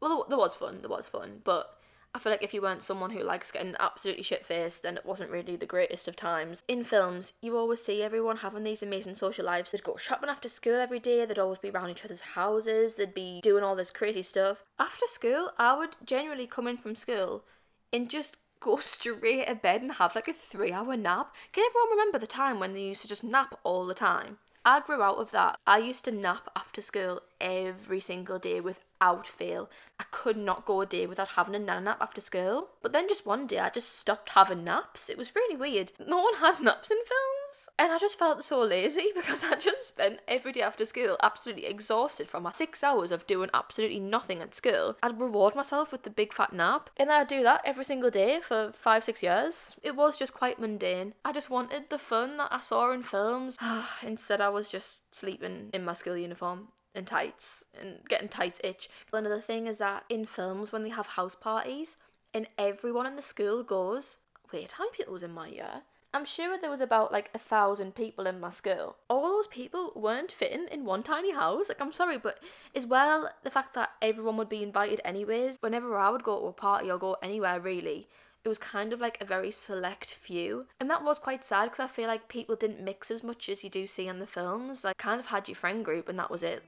Well, 0.00 0.26
there 0.28 0.38
was 0.38 0.54
fun. 0.54 0.80
There 0.80 0.90
was 0.90 1.08
fun, 1.08 1.40
but 1.42 1.75
I 2.14 2.18
feel 2.18 2.32
like 2.32 2.42
if 2.42 2.54
you 2.54 2.62
weren't 2.62 2.82
someone 2.82 3.10
who 3.10 3.22
likes 3.22 3.50
getting 3.50 3.74
absolutely 3.78 4.22
shit 4.22 4.46
faced, 4.46 4.82
then 4.82 4.96
it 4.96 5.04
wasn't 5.04 5.30
really 5.30 5.56
the 5.56 5.66
greatest 5.66 6.08
of 6.08 6.16
times. 6.16 6.64
In 6.66 6.82
films, 6.82 7.32
you 7.42 7.56
always 7.56 7.84
see 7.84 8.02
everyone 8.02 8.38
having 8.38 8.64
these 8.64 8.82
amazing 8.82 9.14
social 9.14 9.44
lives. 9.44 9.72
They'd 9.72 9.82
go 9.82 9.96
shopping 9.96 10.30
after 10.30 10.48
school 10.48 10.76
every 10.76 10.98
day, 10.98 11.24
they'd 11.24 11.38
always 11.38 11.58
be 11.58 11.70
around 11.70 11.90
each 11.90 12.04
other's 12.04 12.20
houses, 12.20 12.94
they'd 12.94 13.14
be 13.14 13.40
doing 13.42 13.62
all 13.62 13.76
this 13.76 13.90
crazy 13.90 14.22
stuff. 14.22 14.64
After 14.78 15.06
school, 15.06 15.50
I 15.58 15.76
would 15.76 15.96
generally 16.04 16.46
come 16.46 16.66
in 16.66 16.78
from 16.78 16.96
school 16.96 17.44
and 17.92 18.08
just 18.08 18.36
go 18.60 18.76
straight 18.80 19.46
to 19.46 19.54
bed 19.54 19.82
and 19.82 19.92
have 19.92 20.14
like 20.14 20.28
a 20.28 20.32
three 20.32 20.72
hour 20.72 20.96
nap. 20.96 21.34
Can 21.52 21.64
everyone 21.66 21.90
remember 21.90 22.18
the 22.18 22.26
time 22.26 22.60
when 22.60 22.72
they 22.72 22.82
used 22.82 23.02
to 23.02 23.08
just 23.08 23.24
nap 23.24 23.58
all 23.62 23.84
the 23.84 23.94
time? 23.94 24.38
I 24.64 24.80
grew 24.80 25.00
out 25.00 25.18
of 25.18 25.30
that. 25.30 25.58
I 25.64 25.78
used 25.78 26.04
to 26.06 26.10
nap 26.10 26.50
after 26.56 26.82
school 26.82 27.20
every 27.40 28.00
single 28.00 28.40
day 28.40 28.60
with 28.60 28.80
Would 29.02 29.26
fail. 29.26 29.70
I 29.98 30.04
could 30.10 30.36
not 30.36 30.64
go 30.64 30.80
a 30.80 30.86
day 30.86 31.06
without 31.06 31.28
having 31.28 31.54
a 31.54 31.58
nana 31.58 31.80
nap 31.80 31.98
after 32.00 32.20
school. 32.20 32.68
But 32.82 32.92
then 32.92 33.08
just 33.08 33.26
one 33.26 33.46
day 33.46 33.58
I 33.58 33.70
just 33.70 33.98
stopped 33.98 34.30
having 34.30 34.64
naps. 34.64 35.08
It 35.08 35.18
was 35.18 35.34
really 35.34 35.56
weird. 35.56 35.92
No 36.06 36.18
one 36.18 36.34
has 36.36 36.60
naps 36.60 36.90
in 36.90 36.98
films. 36.98 37.66
And 37.78 37.92
I 37.92 37.98
just 37.98 38.18
felt 38.18 38.42
so 38.42 38.62
lazy 38.62 39.08
because 39.14 39.44
I 39.44 39.54
just 39.56 39.88
spent 39.88 40.20
every 40.26 40.52
day 40.52 40.62
after 40.62 40.86
school 40.86 41.16
absolutely 41.22 41.66
exhausted 41.66 42.28
from 42.28 42.44
my 42.44 42.52
six 42.52 42.82
hours 42.82 43.10
of 43.10 43.26
doing 43.26 43.50
absolutely 43.52 44.00
nothing 44.00 44.40
at 44.40 44.54
school. 44.54 44.96
I'd 45.02 45.20
reward 45.20 45.54
myself 45.54 45.92
with 45.92 46.02
the 46.02 46.10
big 46.10 46.32
fat 46.32 46.52
nap. 46.52 46.90
And 46.96 47.10
then 47.10 47.20
I'd 47.20 47.28
do 47.28 47.42
that 47.42 47.60
every 47.64 47.84
single 47.84 48.10
day 48.10 48.40
for 48.40 48.72
five, 48.72 49.04
six 49.04 49.22
years. 49.22 49.76
It 49.82 49.94
was 49.94 50.18
just 50.18 50.32
quite 50.32 50.58
mundane. 50.58 51.14
I 51.24 51.32
just 51.32 51.50
wanted 51.50 51.90
the 51.90 51.98
fun 51.98 52.38
that 52.38 52.52
I 52.52 52.60
saw 52.60 52.92
in 52.92 53.02
films. 53.02 53.58
Instead, 54.02 54.40
I 54.40 54.48
was 54.48 54.68
just 54.68 55.14
sleeping 55.14 55.70
in 55.72 55.84
my 55.84 55.92
school 55.92 56.16
uniform 56.16 56.68
and 56.96 57.06
tights 57.06 57.64
and 57.80 58.00
getting 58.08 58.28
tights 58.28 58.60
itch. 58.64 58.88
Another 59.12 59.40
thing 59.40 59.66
is 59.66 59.78
that 59.78 60.04
in 60.08 60.26
films, 60.26 60.72
when 60.72 60.82
they 60.82 60.90
have 60.90 61.06
house 61.06 61.34
parties 61.34 61.96
and 62.34 62.48
everyone 62.58 63.06
in 63.06 63.16
the 63.16 63.22
school 63.22 63.62
goes, 63.62 64.18
wait, 64.52 64.72
how 64.72 64.84
many 64.84 64.96
people 64.96 65.12
was 65.12 65.22
in 65.22 65.32
my 65.32 65.48
year? 65.48 65.82
I'm 66.14 66.24
sure 66.24 66.56
there 66.56 66.70
was 66.70 66.80
about 66.80 67.12
like 67.12 67.30
a 67.34 67.38
thousand 67.38 67.94
people 67.94 68.26
in 68.26 68.40
my 68.40 68.48
school. 68.48 68.96
All 69.10 69.28
those 69.28 69.46
people 69.46 69.92
weren't 69.94 70.32
fitting 70.32 70.66
in 70.72 70.86
one 70.86 71.02
tiny 71.02 71.34
house. 71.34 71.68
Like, 71.68 71.80
I'm 71.80 71.92
sorry, 71.92 72.16
but 72.16 72.38
as 72.74 72.86
well, 72.86 73.28
the 73.44 73.50
fact 73.50 73.74
that 73.74 73.90
everyone 74.00 74.38
would 74.38 74.48
be 74.48 74.62
invited 74.62 75.02
anyways, 75.04 75.58
whenever 75.60 75.94
I 75.98 76.08
would 76.08 76.22
go 76.22 76.40
to 76.40 76.46
a 76.46 76.52
party 76.52 76.90
or 76.90 76.98
go 76.98 77.16
anywhere 77.22 77.60
really, 77.60 78.08
it 78.44 78.48
was 78.48 78.58
kind 78.58 78.94
of 78.94 79.00
like 79.00 79.20
a 79.20 79.26
very 79.26 79.50
select 79.50 80.14
few. 80.14 80.66
And 80.80 80.88
that 80.88 81.04
was 81.04 81.18
quite 81.18 81.44
sad 81.44 81.64
because 81.64 81.80
I 81.80 81.86
feel 81.86 82.06
like 82.06 82.28
people 82.28 82.56
didn't 82.56 82.82
mix 82.82 83.10
as 83.10 83.22
much 83.22 83.50
as 83.50 83.62
you 83.62 83.68
do 83.68 83.86
see 83.86 84.08
in 84.08 84.18
the 84.18 84.26
films. 84.26 84.84
Like, 84.84 84.96
kind 84.96 85.20
of 85.20 85.26
had 85.26 85.48
your 85.48 85.56
friend 85.56 85.84
group 85.84 86.08
and 86.08 86.18
that 86.18 86.30
was 86.30 86.42
it. 86.42 86.62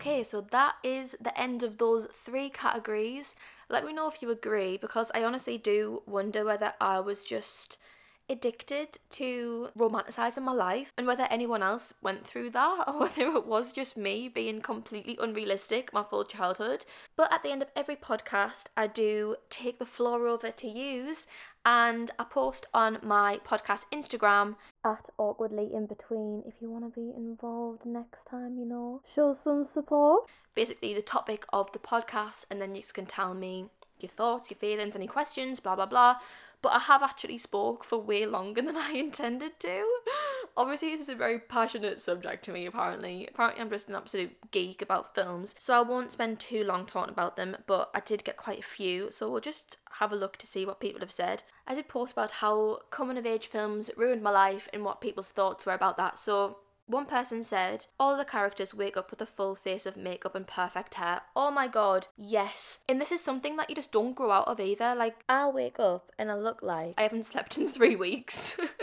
Okay, 0.00 0.22
so 0.22 0.40
that 0.40 0.76
is 0.82 1.14
the 1.20 1.38
end 1.38 1.62
of 1.62 1.76
those 1.76 2.06
three 2.24 2.48
categories. 2.48 3.34
Let 3.68 3.84
me 3.84 3.92
know 3.92 4.08
if 4.08 4.22
you 4.22 4.30
agree 4.30 4.78
because 4.78 5.10
I 5.14 5.22
honestly 5.24 5.58
do 5.58 6.02
wonder 6.06 6.42
whether 6.42 6.72
I 6.80 7.00
was 7.00 7.22
just 7.22 7.76
addicted 8.30 8.98
to 9.10 9.68
romanticizing 9.76 10.42
my 10.42 10.52
life 10.52 10.90
and 10.96 11.06
whether 11.06 11.24
anyone 11.24 11.62
else 11.62 11.92
went 12.00 12.26
through 12.26 12.48
that 12.48 12.84
or 12.88 13.00
whether 13.00 13.26
it 13.26 13.44
was 13.44 13.74
just 13.74 13.98
me 13.98 14.26
being 14.26 14.62
completely 14.62 15.18
unrealistic 15.20 15.92
my 15.92 16.02
full 16.02 16.24
childhood. 16.24 16.86
But 17.14 17.30
at 17.30 17.42
the 17.42 17.50
end 17.50 17.60
of 17.60 17.68
every 17.76 17.96
podcast, 17.96 18.68
I 18.78 18.86
do 18.86 19.36
take 19.50 19.78
the 19.78 19.84
floor 19.84 20.26
over 20.26 20.50
to 20.50 20.66
use 20.66 21.26
and 21.64 22.10
I 22.18 22.24
post 22.24 22.66
on 22.72 22.98
my 23.02 23.40
podcast 23.46 23.84
Instagram 23.92 24.56
at 24.84 25.04
awkwardly 25.18 25.68
in 25.74 25.86
between 25.86 26.42
if 26.46 26.54
you 26.60 26.70
want 26.70 26.84
to 26.84 27.00
be 27.00 27.12
involved 27.16 27.84
next 27.84 28.20
time, 28.30 28.58
you 28.58 28.66
know, 28.66 29.02
show 29.14 29.36
some 29.44 29.66
support. 29.72 30.28
Basically, 30.54 30.94
the 30.94 31.02
topic 31.02 31.44
of 31.52 31.70
the 31.72 31.78
podcast, 31.78 32.46
and 32.50 32.60
then 32.60 32.74
you 32.74 32.82
can 32.92 33.06
tell 33.06 33.34
me 33.34 33.66
your 33.98 34.10
thoughts, 34.10 34.50
your 34.50 34.58
feelings, 34.58 34.96
any 34.96 35.06
questions, 35.06 35.60
blah 35.60 35.76
blah 35.76 35.86
blah 35.86 36.16
but 36.62 36.72
I 36.72 36.78
have 36.80 37.02
actually 37.02 37.38
spoke 37.38 37.84
for 37.84 37.98
way 37.98 38.26
longer 38.26 38.62
than 38.66 38.76
I 38.76 38.92
intended 38.92 39.58
to. 39.60 39.86
Obviously, 40.60 40.90
this 40.90 41.00
is 41.00 41.08
a 41.08 41.14
very 41.14 41.38
passionate 41.38 42.02
subject 42.02 42.44
to 42.44 42.52
me, 42.52 42.66
apparently. 42.66 43.26
Apparently, 43.26 43.62
I'm 43.62 43.70
just 43.70 43.88
an 43.88 43.94
absolute 43.94 44.36
geek 44.50 44.82
about 44.82 45.14
films, 45.14 45.54
so 45.56 45.72
I 45.72 45.80
won't 45.80 46.12
spend 46.12 46.38
too 46.38 46.64
long 46.64 46.84
talking 46.84 47.14
about 47.14 47.36
them, 47.36 47.56
but 47.66 47.90
I 47.94 48.00
did 48.00 48.24
get 48.24 48.36
quite 48.36 48.58
a 48.58 48.62
few, 48.62 49.10
so 49.10 49.30
we'll 49.30 49.40
just 49.40 49.78
have 49.92 50.12
a 50.12 50.16
look 50.16 50.36
to 50.36 50.46
see 50.46 50.66
what 50.66 50.78
people 50.78 51.00
have 51.00 51.10
said. 51.10 51.44
I 51.66 51.74
did 51.74 51.88
post 51.88 52.12
about 52.12 52.30
how 52.32 52.80
coming 52.90 53.16
of 53.16 53.24
age 53.24 53.46
films 53.46 53.90
ruined 53.96 54.22
my 54.22 54.32
life 54.32 54.68
and 54.74 54.84
what 54.84 55.00
people's 55.00 55.30
thoughts 55.30 55.64
were 55.64 55.72
about 55.72 55.96
that, 55.96 56.18
so 56.18 56.58
one 56.90 57.06
person 57.06 57.42
said, 57.42 57.86
All 57.98 58.18
the 58.18 58.24
characters 58.24 58.74
wake 58.74 58.96
up 58.98 59.10
with 59.10 59.22
a 59.22 59.26
full 59.26 59.54
face 59.54 59.86
of 59.86 59.96
makeup 59.96 60.34
and 60.34 60.46
perfect 60.46 60.94
hair. 60.94 61.22
Oh 61.34 61.50
my 61.50 61.68
god, 61.68 62.08
yes. 62.18 62.80
And 62.88 63.00
this 63.00 63.12
is 63.12 63.22
something 63.22 63.56
that 63.56 63.70
you 63.70 63.76
just 63.76 63.92
don't 63.92 64.14
grow 64.14 64.32
out 64.32 64.48
of 64.48 64.60
either. 64.60 64.94
Like, 64.94 65.24
I'll 65.28 65.52
wake 65.52 65.78
up 65.78 66.12
and 66.18 66.30
I 66.30 66.34
look 66.34 66.62
like 66.62 66.94
I 66.98 67.02
haven't 67.02 67.26
slept 67.26 67.56
in 67.56 67.68
three 67.70 67.96
weeks. 67.96 68.56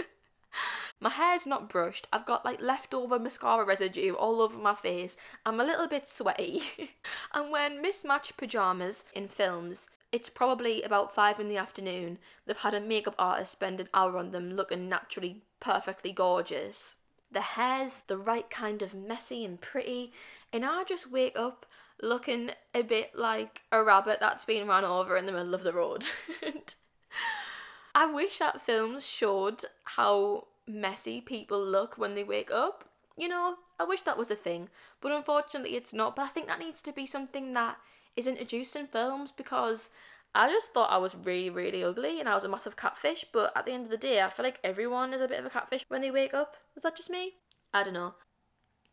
My 0.99 1.09
hair's 1.09 1.45
not 1.45 1.69
brushed. 1.69 2.07
I've 2.11 2.25
got 2.25 2.43
like 2.43 2.61
leftover 2.61 3.19
mascara 3.19 3.65
residue 3.65 4.13
all 4.13 4.41
over 4.41 4.57
my 4.57 4.73
face. 4.73 5.15
I'm 5.45 5.59
a 5.59 5.63
little 5.63 5.87
bit 5.87 6.07
sweaty. 6.07 6.61
I'm 7.31 7.51
wearing 7.51 7.81
mismatched 7.81 8.37
pajamas 8.37 9.03
in 9.13 9.27
films. 9.27 9.89
It's 10.11 10.29
probably 10.29 10.81
about 10.81 11.13
five 11.13 11.39
in 11.39 11.49
the 11.49 11.57
afternoon. 11.57 12.17
They've 12.45 12.57
had 12.57 12.73
a 12.73 12.81
makeup 12.81 13.15
artist 13.19 13.51
spend 13.51 13.79
an 13.79 13.89
hour 13.93 14.17
on 14.17 14.31
them 14.31 14.55
looking 14.55 14.89
naturally 14.89 15.43
perfectly 15.59 16.11
gorgeous 16.11 16.95
the 17.31 17.41
hair's 17.41 18.03
the 18.07 18.17
right 18.17 18.49
kind 18.49 18.81
of 18.81 18.93
messy 18.93 19.43
and 19.43 19.59
pretty, 19.59 20.11
and 20.53 20.65
I 20.65 20.83
just 20.83 21.11
wake 21.11 21.37
up 21.37 21.65
looking 22.01 22.51
a 22.73 22.83
bit 22.83 23.11
like 23.15 23.61
a 23.71 23.83
rabbit 23.83 24.19
that's 24.19 24.45
been 24.45 24.67
run 24.67 24.85
over 24.85 25.17
in 25.17 25.25
the 25.25 25.31
middle 25.31 25.55
of 25.55 25.63
the 25.63 25.73
road. 25.73 26.05
I 27.95 28.05
wish 28.05 28.39
that 28.39 28.61
films 28.61 29.05
showed 29.05 29.63
how 29.83 30.47
messy 30.67 31.21
people 31.21 31.63
look 31.63 31.97
when 31.97 32.15
they 32.15 32.23
wake 32.23 32.51
up. 32.51 32.85
You 33.17 33.27
know, 33.27 33.55
I 33.79 33.83
wish 33.83 34.01
that 34.01 34.17
was 34.17 34.29
a 34.29 34.35
thing, 34.35 34.69
but 35.01 35.11
unfortunately 35.11 35.75
it's 35.75 35.93
not. 35.93 36.15
But 36.15 36.23
I 36.23 36.27
think 36.27 36.47
that 36.47 36.59
needs 36.59 36.81
to 36.83 36.91
be 36.91 37.05
something 37.05 37.53
that 37.53 37.77
is 38.15 38.27
introduced 38.27 38.75
in 38.75 38.87
films 38.87 39.31
because 39.31 39.89
I 40.35 40.49
just 40.49 40.73
thought 40.73 40.91
I 40.91 40.97
was 40.97 41.15
really, 41.15 41.49
really 41.49 41.83
ugly 41.83 42.19
and 42.19 42.29
I 42.29 42.35
was 42.35 42.43
a 42.43 42.49
massive 42.49 42.75
catfish, 42.75 43.25
but 43.31 43.51
at 43.55 43.65
the 43.65 43.71
end 43.71 43.85
of 43.85 43.91
the 43.91 43.97
day, 43.97 44.21
I 44.21 44.29
feel 44.29 44.45
like 44.45 44.59
everyone 44.63 45.13
is 45.13 45.21
a 45.21 45.27
bit 45.27 45.39
of 45.39 45.45
a 45.45 45.49
catfish 45.49 45.85
when 45.87 46.01
they 46.01 46.11
wake 46.11 46.33
up. 46.33 46.55
Is 46.75 46.83
that 46.83 46.95
just 46.95 47.09
me? 47.09 47.35
I 47.73 47.83
don't 47.83 47.93
know. 47.93 48.13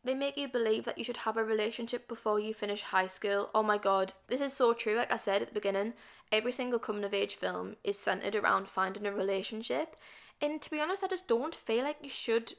They 0.05 0.15
make 0.15 0.37
you 0.37 0.49
believe 0.49 0.85
that 0.85 0.99
you 0.99 1.05
should 1.05 1.19
have 1.19 1.39
a 1.39 1.45
relationship 1.45 2.07
before 2.07 2.39
you 2.39 2.53
finish 2.53 2.83
high 2.83 3.07
school. 3.07 3.49
Oh 3.55 3.63
my 3.63 3.79
god, 3.79 4.13
this 4.29 4.43
is 4.43 4.53
so 4.53 4.75
true. 4.75 4.97
Like 4.97 5.11
I 5.11 5.17
said 5.17 5.41
at 5.41 5.49
the 5.49 5.55
beginning, 5.55 5.95
every 6.31 6.53
single 6.53 6.79
coming 6.79 7.05
of 7.05 7.15
age 7.15 7.37
film 7.37 7.77
is 7.83 7.99
centered 7.99 8.37
around 8.37 8.69
finding 8.69 9.07
a 9.07 9.13
relationship. 9.13 9.97
And 10.41 10.61
to 10.61 10.71
be 10.71 10.81
honest, 10.81 11.03
I 11.05 11.09
just 11.09 11.29
don't 11.29 11.55
feel 11.55 11.85
like 11.85 11.99
you 12.03 12.11
should 12.11 12.55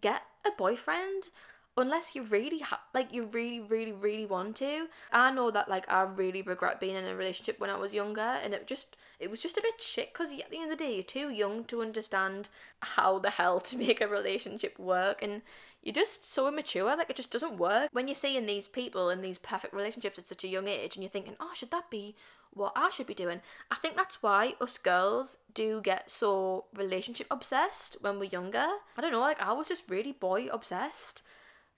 get 0.00 0.22
a 0.46 0.50
boyfriend 0.56 1.30
unless 1.76 2.14
you 2.14 2.22
really 2.22 2.60
ha- 2.60 2.82
like 2.94 3.12
you 3.12 3.26
really 3.26 3.60
really 3.60 3.92
really 3.92 4.26
want 4.26 4.56
to. 4.56 4.88
I 5.12 5.30
know 5.32 5.50
that 5.50 5.68
like 5.68 5.90
i 5.90 6.02
really 6.02 6.42
regret 6.42 6.80
being 6.80 6.96
in 6.96 7.06
a 7.06 7.16
relationship 7.16 7.58
when 7.58 7.70
i 7.70 7.76
was 7.76 7.94
younger 7.94 8.20
and 8.20 8.54
it 8.54 8.66
just 8.66 8.96
it 9.20 9.30
was 9.30 9.42
just 9.42 9.58
a 9.58 9.62
bit 9.62 9.80
shit 9.80 10.12
because 10.12 10.32
at 10.32 10.50
the 10.50 10.56
end 10.56 10.72
of 10.72 10.78
the 10.78 10.84
day 10.84 10.94
you're 10.94 11.02
too 11.02 11.30
young 11.30 11.64
to 11.64 11.82
understand 11.82 12.48
how 12.80 13.18
the 13.18 13.30
hell 13.30 13.60
to 13.60 13.76
make 13.86 14.00
a 14.00 14.08
relationship 14.08 14.78
work 14.78 15.22
and 15.22 15.42
you're 15.82 15.94
just 15.94 16.30
so 16.30 16.48
immature 16.48 16.96
like 16.96 17.10
it 17.10 17.16
just 17.16 17.30
doesn't 17.30 17.58
work 17.58 17.88
when 17.92 18.08
you're 18.08 18.14
seeing 18.14 18.46
these 18.46 18.68
people 18.68 19.10
in 19.10 19.22
these 19.22 19.38
perfect 19.38 19.72
relationships 19.72 20.18
at 20.18 20.28
such 20.28 20.44
a 20.44 20.48
young 20.48 20.68
age 20.68 20.96
and 20.96 21.02
you're 21.02 21.10
thinking 21.10 21.36
oh 21.40 21.50
should 21.54 21.70
that 21.70 21.88
be 21.90 22.14
what 22.52 22.72
I 22.74 22.90
should 22.90 23.06
be 23.06 23.14
doing. 23.14 23.40
I 23.70 23.76
think 23.76 23.96
that's 23.96 24.22
why 24.22 24.54
us 24.60 24.76
girls 24.78 25.38
do 25.54 25.80
get 25.80 26.10
so 26.10 26.64
relationship 26.74 27.28
obsessed 27.30 27.96
when 28.00 28.18
we're 28.18 28.24
younger. 28.24 28.66
I 28.96 29.00
don't 29.00 29.12
know, 29.12 29.20
like 29.20 29.40
I 29.40 29.52
was 29.52 29.68
just 29.68 29.88
really 29.88 30.12
boy 30.12 30.48
obsessed 30.50 31.22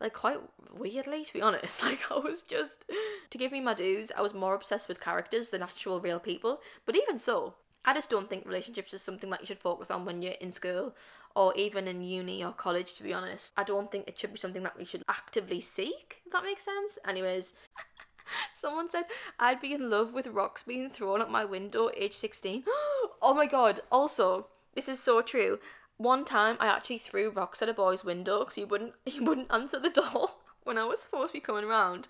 like 0.02 0.12
quite 0.12 0.38
weirdly 0.76 1.24
to 1.24 1.32
be 1.32 1.40
honest. 1.40 1.82
Like 1.92 2.10
i 2.10 2.18
was 2.18 2.42
just 2.42 2.84
to 3.30 3.38
give 3.38 3.52
me 3.52 3.60
my 3.60 3.74
dues 3.74 4.12
i 4.16 4.22
was 4.22 4.34
more 4.34 4.54
obsessed 4.54 4.88
with 4.88 5.00
characters 5.00 5.48
than 5.48 5.62
actual 5.62 6.00
real 6.00 6.20
people. 6.20 6.60
But 6.84 6.96
even 6.96 7.18
so 7.18 7.54
i 7.84 7.94
just 7.94 8.10
don't 8.10 8.28
think 8.28 8.44
relationships 8.46 8.92
is 8.92 9.02
something 9.02 9.30
that 9.30 9.40
you 9.40 9.46
should 9.46 9.58
focus 9.58 9.90
on 9.90 10.04
when 10.04 10.20
you're 10.22 10.32
in 10.40 10.50
school 10.50 10.94
or 11.34 11.54
even 11.56 11.88
in 11.88 12.02
uni 12.02 12.44
or 12.44 12.52
college 12.52 12.94
to 12.94 13.02
be 13.02 13.14
honest. 13.14 13.52
I 13.56 13.64
don't 13.64 13.90
think 13.90 14.06
it 14.06 14.18
should 14.18 14.32
be 14.34 14.38
something 14.38 14.64
that 14.64 14.78
we 14.78 14.84
should 14.84 15.04
actively 15.08 15.60
seek 15.60 16.22
if 16.26 16.32
that 16.32 16.44
makes 16.44 16.64
sense. 16.64 16.98
Anyways 17.06 17.54
Someone 18.52 18.90
said 18.90 19.04
I'd 19.38 19.60
be 19.60 19.72
in 19.72 19.90
love 19.90 20.14
with 20.14 20.26
rocks 20.26 20.62
being 20.62 20.90
thrown 20.90 21.20
at 21.20 21.30
my 21.30 21.44
window 21.44 21.90
age 21.96 22.14
16. 22.14 22.64
oh 23.22 23.34
my 23.34 23.46
god, 23.46 23.80
also, 23.90 24.48
this 24.74 24.88
is 24.88 25.00
so 25.00 25.22
true. 25.22 25.58
One 25.98 26.24
time, 26.24 26.56
I 26.58 26.66
actually 26.66 26.98
threw 26.98 27.30
rocks 27.30 27.62
at 27.62 27.68
a 27.68 27.74
boy's 27.74 28.04
window 28.04 28.40
because 28.40 28.56
he 28.56 28.64
wouldn't 28.64 28.94
he 29.04 29.20
wouldn't 29.20 29.52
answer 29.52 29.78
the 29.78 29.90
door 29.90 30.30
when 30.64 30.78
I 30.78 30.84
was 30.84 31.02
supposed 31.02 31.28
to 31.28 31.32
be 31.34 31.40
coming 31.40 31.64
around. 31.64 32.08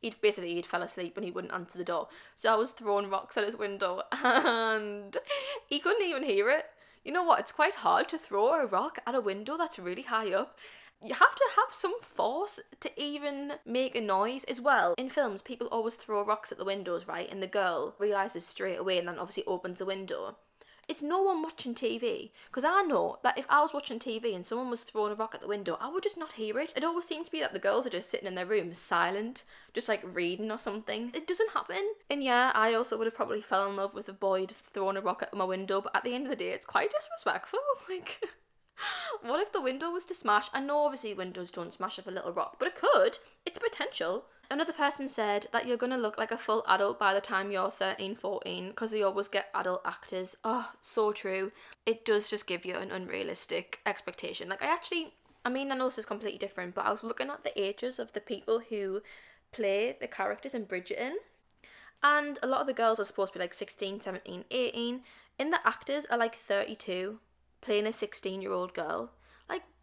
He'd 0.00 0.20
basically 0.20 0.54
he'd 0.54 0.66
fell 0.66 0.82
asleep 0.82 1.16
and 1.16 1.24
he 1.24 1.30
wouldn't 1.30 1.52
answer 1.52 1.76
the 1.76 1.84
door, 1.84 2.08
so 2.34 2.52
I 2.52 2.56
was 2.56 2.70
throwing 2.70 3.10
rocks 3.10 3.36
at 3.36 3.44
his 3.44 3.56
window 3.56 4.02
and 4.12 5.16
he 5.66 5.78
couldn't 5.78 6.06
even 6.06 6.22
hear 6.22 6.50
it. 6.50 6.66
You 7.04 7.12
know 7.12 7.24
what? 7.24 7.40
It's 7.40 7.52
quite 7.52 7.76
hard 7.76 8.08
to 8.10 8.18
throw 8.18 8.52
a 8.52 8.66
rock 8.66 8.98
at 9.06 9.14
a 9.14 9.20
window 9.20 9.56
that's 9.56 9.78
really 9.78 10.02
high 10.02 10.32
up. 10.32 10.58
You 11.02 11.14
have 11.14 11.34
to 11.36 11.48
have 11.56 11.72
some 11.72 11.98
force 12.00 12.58
to 12.80 13.00
even 13.00 13.54
make 13.64 13.94
a 13.94 14.00
noise 14.00 14.44
as 14.44 14.60
well. 14.60 14.94
In 14.98 15.08
films, 15.08 15.42
people 15.42 15.68
always 15.68 15.94
throw 15.94 16.24
rocks 16.24 16.50
at 16.50 16.58
the 16.58 16.64
windows, 16.64 17.06
right? 17.06 17.30
And 17.30 17.40
the 17.40 17.46
girl 17.46 17.94
realizes 17.98 18.44
straight 18.44 18.78
away 18.78 18.98
and 18.98 19.06
then 19.06 19.18
obviously 19.18 19.44
opens 19.46 19.78
the 19.78 19.84
window 19.84 20.36
It's 20.88 21.02
no 21.02 21.20
one 21.20 21.42
watching 21.42 21.74
TV. 21.74 22.30
Because 22.46 22.64
I 22.64 22.82
know 22.82 23.18
that 23.22 23.36
if 23.36 23.44
I 23.50 23.60
was 23.60 23.74
watching 23.74 23.98
TV 23.98 24.34
and 24.34 24.44
someone 24.44 24.70
was 24.70 24.82
throwing 24.82 25.12
a 25.12 25.14
rock 25.14 25.34
at 25.34 25.42
the 25.42 25.46
window, 25.46 25.76
I 25.80 25.90
would 25.90 26.02
just 26.02 26.16
not 26.16 26.32
hear 26.32 26.58
it. 26.58 26.72
It 26.74 26.82
always 26.82 27.04
seems 27.04 27.26
to 27.26 27.32
be 27.32 27.40
that 27.40 27.52
the 27.52 27.58
girls 27.58 27.86
are 27.86 27.90
just 27.90 28.08
sitting 28.08 28.26
in 28.26 28.34
their 28.34 28.46
rooms 28.46 28.78
silent, 28.78 29.44
just 29.74 29.88
like 29.88 30.02
reading 30.02 30.50
or 30.50 30.58
something. 30.58 31.10
It 31.12 31.26
doesn't 31.26 31.52
happen. 31.52 31.92
And 32.08 32.24
yeah, 32.24 32.52
I 32.54 32.72
also 32.72 32.96
would 32.96 33.06
have 33.06 33.14
probably 33.14 33.42
fell 33.42 33.68
in 33.68 33.76
love 33.76 33.94
with 33.94 34.08
a 34.08 34.14
boy 34.14 34.46
throwing 34.46 34.96
a 34.96 35.02
rock 35.02 35.22
at 35.22 35.34
my 35.34 35.44
window, 35.44 35.82
but 35.82 35.94
at 35.94 36.04
the 36.04 36.14
end 36.14 36.24
of 36.24 36.30
the 36.30 36.36
day, 36.36 36.50
it's 36.50 36.66
quite 36.66 36.90
disrespectful. 36.98 37.60
Like. 37.88 38.20
what 39.22 39.40
if 39.40 39.52
the 39.52 39.60
window 39.60 39.90
was 39.90 40.04
to 40.06 40.14
smash? 40.14 40.48
I 40.52 40.60
know 40.60 40.84
obviously 40.84 41.12
windows 41.14 41.50
don't 41.50 41.72
smash 41.72 41.96
with 41.96 42.06
a 42.06 42.10
little 42.10 42.32
rock, 42.32 42.56
but 42.58 42.68
it 42.68 42.74
could. 42.74 43.18
It's 43.44 43.58
potential. 43.58 44.24
Another 44.50 44.72
person 44.72 45.08
said 45.08 45.46
that 45.52 45.66
you're 45.66 45.76
going 45.76 45.92
to 45.92 45.98
look 45.98 46.16
like 46.16 46.30
a 46.30 46.38
full 46.38 46.64
adult 46.66 46.98
by 46.98 47.12
the 47.12 47.20
time 47.20 47.50
you're 47.50 47.70
13, 47.70 48.14
14 48.14 48.68
because 48.70 48.90
they 48.90 49.02
always 49.02 49.28
get 49.28 49.50
adult 49.54 49.82
actors. 49.84 50.36
Oh, 50.42 50.72
so 50.80 51.12
true. 51.12 51.52
It 51.84 52.06
does 52.06 52.30
just 52.30 52.46
give 52.46 52.64
you 52.64 52.74
an 52.74 52.90
unrealistic 52.90 53.80
expectation. 53.84 54.48
Like, 54.48 54.62
I 54.62 54.72
actually, 54.72 55.12
I 55.44 55.50
mean, 55.50 55.70
I 55.70 55.76
know 55.76 55.84
this 55.86 55.98
is 55.98 56.06
completely 56.06 56.38
different, 56.38 56.74
but 56.74 56.86
I 56.86 56.90
was 56.90 57.04
looking 57.04 57.28
at 57.28 57.44
the 57.44 57.60
ages 57.60 57.98
of 57.98 58.14
the 58.14 58.20
people 58.20 58.62
who 58.70 59.02
play 59.52 59.96
the 60.00 60.08
characters 60.08 60.54
in 60.54 60.64
Bridgerton. 60.64 61.12
And 62.02 62.38
a 62.42 62.46
lot 62.46 62.62
of 62.62 62.66
the 62.66 62.72
girls 62.72 62.98
are 62.98 63.04
supposed 63.04 63.34
to 63.34 63.38
be 63.38 63.42
like 63.44 63.52
16, 63.52 64.00
17, 64.00 64.44
18. 64.50 65.00
And 65.38 65.52
the 65.52 65.66
actors 65.66 66.06
are 66.06 66.18
like 66.18 66.34
32, 66.34 67.18
playing 67.60 67.86
a 67.86 67.92
16 67.92 68.40
year 68.40 68.52
old 68.52 68.72
girl. 68.72 69.10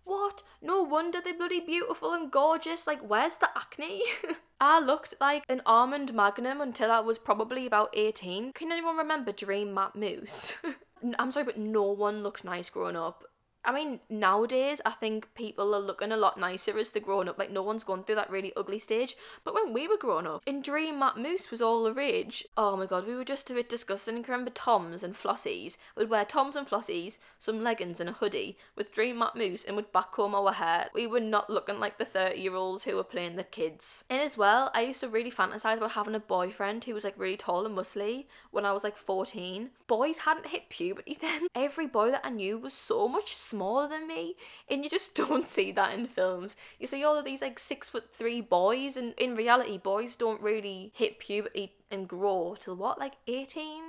What? 0.06 0.44
No 0.62 0.84
wonder 0.84 1.20
they're 1.20 1.34
bloody 1.34 1.60
beautiful 1.60 2.14
and 2.14 2.32
gorgeous. 2.32 2.88
Like, 2.88 3.02
where's 3.02 3.38
the 3.38 3.50
acne? 3.56 4.04
I 4.62 4.80
looked 4.80 5.16
like 5.20 5.44
an 5.50 5.62
almond 5.66 6.14
magnum 6.14 6.62
until 6.62 6.92
I 6.92 7.00
was 7.02 7.18
probably 7.18 7.66
about 7.66 7.90
18. 7.94 8.54
Can 8.54 8.72
anyone 8.72 8.98
remember 8.98 9.32
Dream 9.32 9.74
Matte 9.74 9.96
Mousse? 9.96 10.54
I'm 11.20 11.32
sorry, 11.32 11.46
but 11.46 11.58
no 11.58 11.84
one 11.84 12.24
looked 12.24 12.44
nice 12.44 12.70
growing 12.70 12.96
up. 12.96 13.24
I 13.66 13.74
mean, 13.74 14.00
nowadays, 14.10 14.82
I 14.86 14.92
think 14.92 15.34
people 15.34 15.74
are 15.74 15.80
looking 15.80 16.12
a 16.12 16.18
lot 16.18 16.40
nicer 16.40 16.78
as 16.78 16.92
they're 16.92 17.02
growing 17.02 17.28
up. 17.28 17.38
Like, 17.38 17.52
no 17.52 17.64
one's 17.64 17.84
gone 17.84 18.04
through 18.04 18.16
that 18.16 18.30
really 18.30 18.54
ugly 18.56 18.80
stage. 18.80 19.16
But 19.44 19.54
when 19.54 19.74
we 19.74 19.88
were 19.88 19.98
growing 19.98 20.28
up, 20.28 20.44
in 20.46 20.62
Dream 20.62 21.00
Matte 21.00 21.18
Mousse 21.18 21.52
was 21.52 21.62
all 21.62 21.84
the 21.84 21.94
rage. 21.94 22.46
Oh 22.56 22.78
my 22.78 22.86
god, 22.86 23.08
we 23.08 23.16
were 23.16 23.26
just 23.26 23.50
a 23.50 23.54
bit 23.56 23.68
disgusting. 23.68 24.16
Can 24.24 24.32
remember 24.32 24.52
Toms 24.52 25.04
and 25.04 25.16
Flossies? 25.16 25.78
We'd 25.96 26.10
wear 26.10 26.26
Toms 26.26 26.56
and 26.56 26.68
Flossies, 26.68 27.18
some 27.40 27.62
leggings 27.62 28.00
and 28.00 28.10
a 28.10 28.14
hoodie, 28.14 28.58
with 28.76 28.92
Dream 28.92 29.20
Matte 29.20 29.36
Mousse 29.36 29.64
and 29.64 29.76
would 29.76 29.92
backcomb 29.92 30.34
our 30.34 30.54
hair. 30.54 30.90
We 30.94 31.08
were 31.08 31.20
not 31.20 31.50
looking 31.50 31.80
like 31.80 31.98
the 31.98 32.06
30 32.06 32.40
year 32.40 32.56
olds 32.56 32.84
who 32.84 32.96
were 32.96 33.04
playing 33.04 33.36
the 33.36 33.44
kids. 33.44 34.04
And 34.10 34.22
as 34.22 34.38
well, 34.38 34.70
I 34.74 34.82
used 34.82 35.02
to 35.02 35.10
really 35.10 35.32
fantasize 35.32 35.78
about 35.78 35.92
having 35.92 36.16
a 36.16 36.20
boyfriend 36.20 36.84
who 36.84 36.94
was 36.94 37.04
like 37.04 37.18
really 37.18 37.38
tall 37.38 37.66
and 37.66 37.76
muscly 37.76 38.26
when 38.52 38.66
I 38.66 38.74
was 38.74 38.84
like 38.84 38.98
14. 38.98 39.72
Boys 39.88 40.20
hadn't 40.20 40.48
hit 40.48 40.70
puberty 40.70 41.18
then. 41.22 41.48
Every 41.56 41.88
boy 41.88 42.12
that 42.12 42.26
I 42.26 42.30
knew 42.30 42.58
was 42.58 42.74
so 42.74 43.08
much 43.08 43.36
smaller 43.36 43.55
smaller 43.56 43.88
than 43.88 44.08
me, 44.08 44.36
and 44.70 44.84
you 44.84 44.90
just 44.90 45.16
don't 45.24 45.48
see 45.48 45.72
that 45.72 45.94
in 45.94 46.08
films. 46.08 46.56
You 46.80 46.88
see 46.88 47.04
all 47.04 47.18
of 47.18 47.26
these 47.26 47.42
like 47.42 47.60
six 47.60 47.90
foot 47.90 48.14
three 48.14 48.42
boys, 48.42 48.98
and 48.98 49.14
in 49.18 49.36
reality, 49.36 49.78
boys 49.78 50.16
don't 50.16 50.42
really 50.42 50.92
hit 50.96 51.20
puberty 51.20 51.74
and 51.90 52.08
grow 52.08 52.56
till 52.60 52.76
what, 52.76 53.00
like 53.00 53.14
18? 53.28 53.84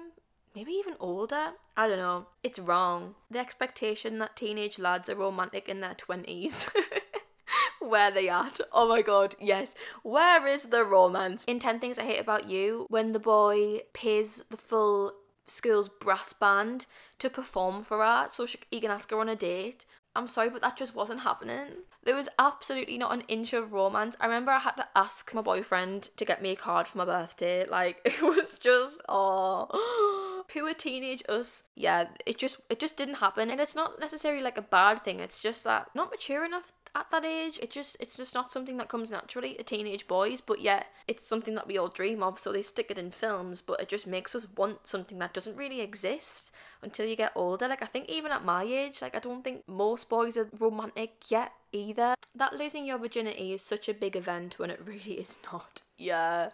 Maybe 0.54 0.72
even 0.72 0.94
older? 1.00 1.50
I 1.76 1.86
don't 1.86 1.98
know. 1.98 2.28
It's 2.42 2.58
wrong. 2.58 3.14
The 3.30 3.38
expectation 3.38 4.18
that 4.20 4.36
teenage 4.36 4.78
lads 4.78 5.10
are 5.10 5.14
romantic 5.14 5.68
in 5.68 5.80
their 5.80 5.94
20s. 5.94 6.70
where 7.80 8.10
they 8.10 8.28
at? 8.28 8.60
Oh 8.72 8.88
my 8.88 9.02
god, 9.02 9.34
yes. 9.40 9.74
Where 10.02 10.46
is 10.46 10.66
the 10.66 10.84
romance? 10.84 11.44
In 11.44 11.58
10 11.58 11.80
Things 11.80 11.98
I 11.98 12.04
Hate 12.04 12.20
About 12.20 12.48
You, 12.48 12.86
when 12.88 13.12
the 13.12 13.18
boy 13.18 13.80
pays 13.92 14.42
the 14.50 14.56
full 14.56 15.12
school's 15.46 15.88
brass 15.88 16.32
band 16.32 16.86
to 17.18 17.30
perform 17.30 17.82
for 17.82 17.98
her 17.98 18.26
so 18.28 18.46
she, 18.46 18.58
he 18.70 18.80
can 18.80 18.90
ask 18.90 19.10
her 19.10 19.20
on 19.20 19.28
a 19.28 19.36
date. 19.36 19.84
I'm 20.14 20.28
sorry, 20.28 20.48
but 20.48 20.62
that 20.62 20.78
just 20.78 20.94
wasn't 20.94 21.20
happening. 21.20 21.68
There 22.04 22.16
was 22.16 22.30
absolutely 22.38 22.96
not 22.96 23.12
an 23.12 23.24
inch 23.28 23.52
of 23.52 23.74
romance. 23.74 24.16
I 24.18 24.24
remember 24.24 24.50
I 24.50 24.60
had 24.60 24.76
to 24.76 24.88
ask 24.96 25.32
my 25.34 25.42
boyfriend 25.42 26.08
to 26.16 26.24
get 26.24 26.40
me 26.40 26.52
a 26.52 26.56
card 26.56 26.86
for 26.86 26.98
my 26.98 27.04
birthday. 27.04 27.66
Like 27.66 28.00
it 28.04 28.22
was 28.22 28.58
just 28.58 29.02
oh 29.08 30.44
pure 30.48 30.72
teenage 30.72 31.22
us. 31.28 31.64
Yeah, 31.74 32.06
it 32.24 32.38
just 32.38 32.58
it 32.70 32.80
just 32.80 32.96
didn't 32.96 33.16
happen. 33.16 33.50
And 33.50 33.60
it's 33.60 33.76
not 33.76 34.00
necessarily 34.00 34.42
like 34.42 34.56
a 34.56 34.62
bad 34.62 35.04
thing. 35.04 35.20
It's 35.20 35.40
just 35.40 35.64
that 35.64 35.88
not 35.94 36.10
mature 36.10 36.46
enough 36.46 36.72
at 36.96 37.10
that 37.10 37.24
age. 37.24 37.60
It 37.62 37.70
just 37.70 37.96
it's 38.00 38.16
just 38.16 38.34
not 38.34 38.50
something 38.50 38.78
that 38.78 38.88
comes 38.88 39.10
naturally 39.10 39.54
to 39.54 39.62
teenage 39.62 40.08
boys, 40.08 40.40
but 40.40 40.60
yet 40.60 40.86
it's 41.06 41.24
something 41.24 41.54
that 41.54 41.66
we 41.66 41.76
all 41.76 41.88
dream 41.88 42.22
of, 42.22 42.38
so 42.38 42.50
they 42.50 42.62
stick 42.62 42.90
it 42.90 42.98
in 42.98 43.10
films, 43.10 43.60
but 43.60 43.80
it 43.80 43.88
just 43.88 44.06
makes 44.06 44.34
us 44.34 44.46
want 44.56 44.86
something 44.86 45.18
that 45.18 45.34
doesn't 45.34 45.56
really 45.56 45.82
exist 45.82 46.50
until 46.82 47.06
you 47.06 47.14
get 47.14 47.32
older. 47.34 47.68
Like 47.68 47.82
I 47.82 47.86
think 47.86 48.08
even 48.08 48.32
at 48.32 48.44
my 48.44 48.64
age, 48.64 49.02
like 49.02 49.14
I 49.14 49.20
don't 49.20 49.44
think 49.44 49.62
most 49.68 50.08
boys 50.08 50.36
are 50.38 50.48
romantic 50.58 51.30
yet 51.30 51.52
either. 51.70 52.14
That 52.34 52.54
losing 52.54 52.86
your 52.86 52.98
virginity 52.98 53.52
is 53.52 53.62
such 53.62 53.88
a 53.88 53.94
big 53.94 54.16
event 54.16 54.58
when 54.58 54.70
it 54.70 54.80
really 54.84 55.20
is 55.20 55.38
not. 55.52 55.82
Yeah. 55.98 56.48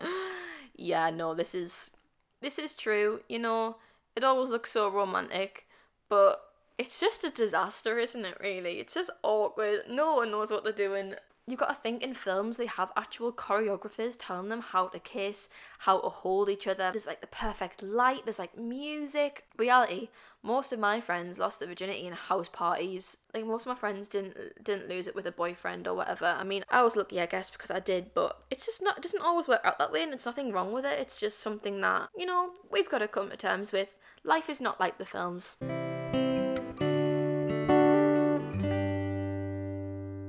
Yeah, 0.75 1.11
no, 1.11 1.35
this 1.35 1.55
is 1.55 1.93
this 2.41 2.59
is 2.59 2.75
true, 2.75 3.21
you 3.29 3.39
know. 3.39 3.77
It 4.17 4.25
always 4.25 4.51
looks 4.51 4.73
so 4.73 4.91
romantic, 4.91 5.67
but 6.09 6.52
it's 6.79 7.01
just 7.01 7.25
a 7.25 7.31
disaster, 7.31 7.99
isn't 7.99 8.25
it, 8.25 8.39
really? 8.41 8.81
It's 8.81 8.95
just 8.95 9.11
awkward. 9.23 9.83
No 9.89 10.15
one 10.17 10.31
knows 10.31 10.51
what 10.51 10.65
they're 10.65 10.73
doing. 10.73 11.15
You've 11.47 11.59
got 11.59 11.71
to 11.71 11.75
think 11.75 12.03
in 12.03 12.15
films, 12.15 12.57
they 12.57 12.67
have 12.67 12.93
actual 12.97 13.33
choreographers 13.33 14.17
telling 14.17 14.49
them 14.49 14.61
how 14.61 14.87
to 14.89 15.01
kiss, 15.01 15.49
how 15.81 15.99
to 15.99 16.09
hold 16.09 16.49
each 16.49 16.69
other. 16.69 16.91
There's 16.93 17.09
like 17.09 17.21
the 17.21 17.27
perfect 17.27 17.83
light, 17.83 18.21
there's 18.25 18.39
like 18.39 18.57
music. 18.57 19.45
Reality, 19.59 20.09
most 20.45 20.73
of 20.73 20.79
my 20.79 21.01
friends 21.01 21.41
lost 21.41 21.59
their 21.59 21.69
virginity 21.69 22.07
in 22.07 22.13
house 22.13 22.49
parties. 22.49 23.17
Like 23.35 23.45
most 23.45 23.63
of 23.63 23.69
my 23.69 23.75
friends 23.75 24.07
didn't 24.07 24.37
didn't 24.63 24.89
lose 24.89 25.09
it 25.09 25.17
with 25.17 25.27
a 25.27 25.33
boyfriend 25.33 25.89
or 25.89 25.95
whatever. 25.95 26.27
I 26.27 26.45
mean, 26.45 26.65
I 26.71 26.85
was 26.85 26.95
lucky, 26.95 27.21
I 27.21 27.27
guess, 27.27 27.51
because 27.51 27.73
I 27.73 27.81
did, 27.81 28.15
but 28.15 28.41
it's 28.49 28.65
just 28.65 28.81
not. 28.81 28.99
It 28.99 29.03
doesn't 29.03 29.23
always 29.23 29.49
work 29.49 29.63
out 29.65 29.81
that 29.81 29.91
way, 29.91 30.05
and 30.05 30.13
it's 30.13 30.27
nothing 30.27 30.53
wrong 30.53 30.73
with 30.73 30.85
it. 30.85 31.01
It's 31.01 31.19
just 31.19 31.41
something 31.41 31.81
that 31.81 32.09
you 32.17 32.25
know 32.25 32.55
we've 32.71 32.89
got 32.89 32.99
to 32.99 33.09
come 33.09 33.31
to 33.31 33.37
terms 33.37 33.73
with. 33.73 33.97
Life 34.23 34.49
is 34.49 34.61
not 34.61 34.79
like 34.79 34.99
the 34.99 35.05
films. 35.05 35.57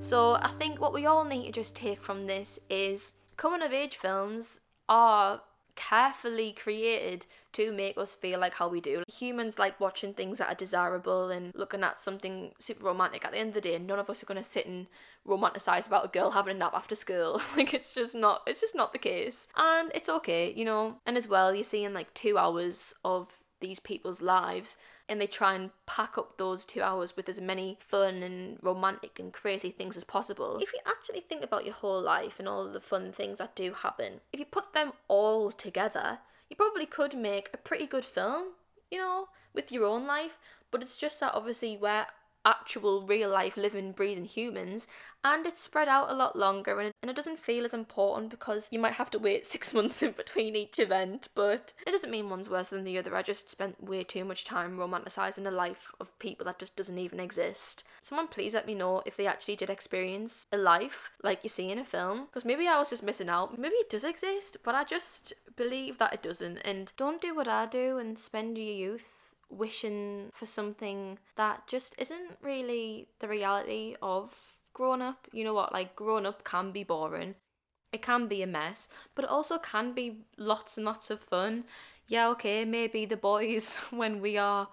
So 0.04 0.34
I 0.34 0.52
think 0.60 0.82
what 0.82 0.94
we 0.94 1.06
all 1.06 1.24
need 1.24 1.46
to 1.46 1.52
just 1.54 1.78
take 1.78 2.04
from 2.04 2.24
this 2.24 2.60
is 2.70 3.14
coming 3.38 3.62
of 3.62 3.72
age 3.72 3.96
films 3.96 4.60
are 4.90 5.42
carefully 5.76 6.52
created 6.52 7.26
to 7.54 7.72
make 7.72 7.98
us 7.98 8.14
feel 8.14 8.38
like 8.38 8.54
how 8.56 8.68
we 8.68 8.82
do. 8.82 9.04
Humans 9.08 9.58
like 9.58 9.80
watching 9.80 10.14
things 10.14 10.40
that 10.40 10.50
are 10.50 10.56
desirable 10.56 11.30
and 11.30 11.56
looking 11.56 11.84
at 11.84 12.02
something 12.02 12.52
super 12.60 12.84
romantic. 12.84 13.24
At 13.24 13.32
the 13.32 13.38
end 13.38 13.50
of 13.50 13.56
the 13.56 13.62
day, 13.62 13.80
none 13.80 13.98
of 13.98 14.10
us 14.10 14.22
are 14.22 14.26
going 14.26 14.44
to 14.44 14.48
sit 14.48 14.68
and 14.68 14.88
romanticize 15.26 15.88
about 15.88 16.06
a 16.06 16.10
girl 16.10 16.32
having 16.32 16.58
a 16.58 16.60
nap 16.60 16.74
after 16.76 16.96
school. 16.96 17.42
like 17.58 17.74
it's 17.74 17.96
just 17.96 18.14
not 18.14 18.42
it's 18.46 18.60
just 18.60 18.76
not 18.76 18.92
the 18.92 19.00
case. 19.00 19.48
And 19.56 19.90
it's 19.96 20.10
okay, 20.10 20.54
you 20.54 20.66
know. 20.66 20.98
And 21.06 21.16
as 21.16 21.30
well, 21.30 21.56
you're 21.56 21.64
seeing 21.64 21.94
like 21.94 22.14
2 22.14 22.38
hours 22.38 22.94
of 23.06 23.40
these 23.62 23.80
people's 23.80 24.22
lives 24.22 24.78
and 25.10 25.20
they 25.20 25.28
try 25.28 25.54
and 25.54 25.72
pack 25.86 26.18
up 26.18 26.38
those 26.38 26.66
two 26.66 26.82
hours 26.82 27.16
with 27.16 27.28
as 27.28 27.42
many 27.42 27.78
fun 27.80 28.24
and 28.24 28.58
romantic 28.62 29.20
and 29.20 29.34
crazy 29.34 29.70
things 29.70 29.98
as 29.98 30.04
possible. 30.04 30.60
If 30.62 30.74
you 30.74 30.80
actually 30.86 31.22
think 31.22 31.44
about 31.44 31.66
your 31.66 31.74
whole 31.74 32.02
life 32.02 32.40
and 32.40 32.48
all 32.48 32.68
the 32.68 32.80
fun 32.80 33.12
things 33.12 33.40
that 33.40 33.56
do 33.56 33.74
happen, 33.74 34.22
if 34.32 34.40
you 34.40 34.46
put 34.46 34.74
them 34.74 34.94
all 35.08 35.52
together, 35.52 36.20
you 36.50 36.56
probably 36.56 36.86
could 36.86 37.18
make 37.18 37.50
a 37.54 37.58
pretty 37.58 37.86
good 37.86 38.06
film, 38.06 38.54
you 38.90 38.98
know, 38.98 39.28
with 39.54 39.72
your 39.72 39.86
own 39.86 40.08
life. 40.08 40.38
But 40.72 40.82
it's 40.82 40.98
just 40.98 41.20
that 41.20 41.36
obviously 41.36 41.78
where 41.78 42.08
actual 42.46 43.06
real 43.06 43.30
life 43.30 43.58
living 43.58 43.92
breathing 43.92 44.26
humans 44.26 44.88
and 45.26 45.46
it's 45.46 45.62
spread 45.62 45.88
out 45.88 46.10
a 46.10 46.14
lot 46.14 46.36
longer 46.36 46.80
and 46.80 46.90
it, 46.90 46.96
and 47.02 47.10
it 47.10 47.16
doesn't 47.16 47.40
feel 47.40 47.64
as 47.64 47.74
important 47.74 48.30
because 48.30 48.68
you 48.72 48.80
might 48.80 48.94
have 48.94 49.10
to 49.10 49.20
wait 49.20 49.46
six 49.46 49.74
months 49.74 50.04
in 50.04 50.12
between 50.12 50.56
each 50.56 50.80
event 50.80 51.30
but 51.36 51.74
it 51.88 51.92
doesn't 51.92 52.12
mean 52.12 52.30
one's 52.30 52.50
worse 52.50 52.70
than 52.70 52.84
the 52.84 52.98
other. 52.98 53.16
I 53.16 53.22
just 53.22 53.50
spent 53.50 53.82
way 53.84 54.04
too 54.04 54.26
much 54.26 54.44
time 54.44 54.78
romanticizing 54.78 55.48
a 55.48 55.52
life 55.52 55.92
of 56.00 56.18
people 56.20 56.46
that 56.46 56.60
just 56.60 56.76
doesn't 56.76 56.98
even 56.98 57.20
exist. 57.20 57.84
Someone 58.02 58.28
please 58.28 58.54
let 58.54 58.68
me 58.68 58.76
know 58.76 59.02
if 59.06 59.16
they 59.16 59.28
actually 59.28 59.56
did 59.56 59.70
experience 59.70 60.48
a 60.52 60.58
life 60.58 61.12
like 61.24 61.40
you 61.44 61.50
see 61.50 61.70
in 61.70 61.80
a 61.80 61.86
film 61.86 62.26
because 62.26 62.46
maybe 62.46 62.68
i 62.68 62.78
was 62.78 62.90
just 62.90 63.04
missing 63.04 63.30
out. 63.30 63.58
Maybe 63.58 63.76
it 63.76 63.90
does 63.90 64.04
exist 64.04 64.58
but 64.64 64.76
i 64.76 64.84
just 64.84 65.34
believe 65.56 65.98
that 65.98 66.14
it 66.14 66.24
doesn't 66.24 66.58
and 66.60 66.92
don't 66.98 67.22
do 67.22 67.36
what 67.36 67.48
i 67.48 67.66
do 67.66 67.98
and 67.98 68.18
spend 68.18 68.58
your 68.58 68.68
youth 68.68 69.23
wishing 69.50 70.30
for 70.34 70.46
something 70.46 71.20
that 71.36 71.68
just 71.68 71.96
isn't 71.98 72.38
really 72.42 73.08
the 73.20 73.28
reality 73.28 73.96
of 74.02 74.58
growing 74.74 75.02
up. 75.02 75.28
You 75.32 75.44
know 75.44 75.54
what? 75.54 75.74
Like, 75.74 75.96
growing 75.96 76.26
up 76.26 76.44
can 76.44 76.72
be 76.72 76.84
boring, 76.84 77.36
it 77.92 78.02
can 78.02 78.28
be 78.28 78.42
a 78.42 78.48
mess, 78.48 78.88
but 79.16 79.26
it 79.26 79.32
also 79.32 79.58
can 79.60 79.94
be 79.94 80.20
lots 80.38 80.78
and 80.78 80.86
lots 80.86 81.10
of 81.10 81.20
fun. 81.20 81.66
Yeah, 82.08 82.30
okay, 82.30 82.66
maybe 82.66 83.06
the 83.06 83.18
boys 83.18 83.78
when 83.92 84.22
we 84.22 84.38
are 84.38 84.68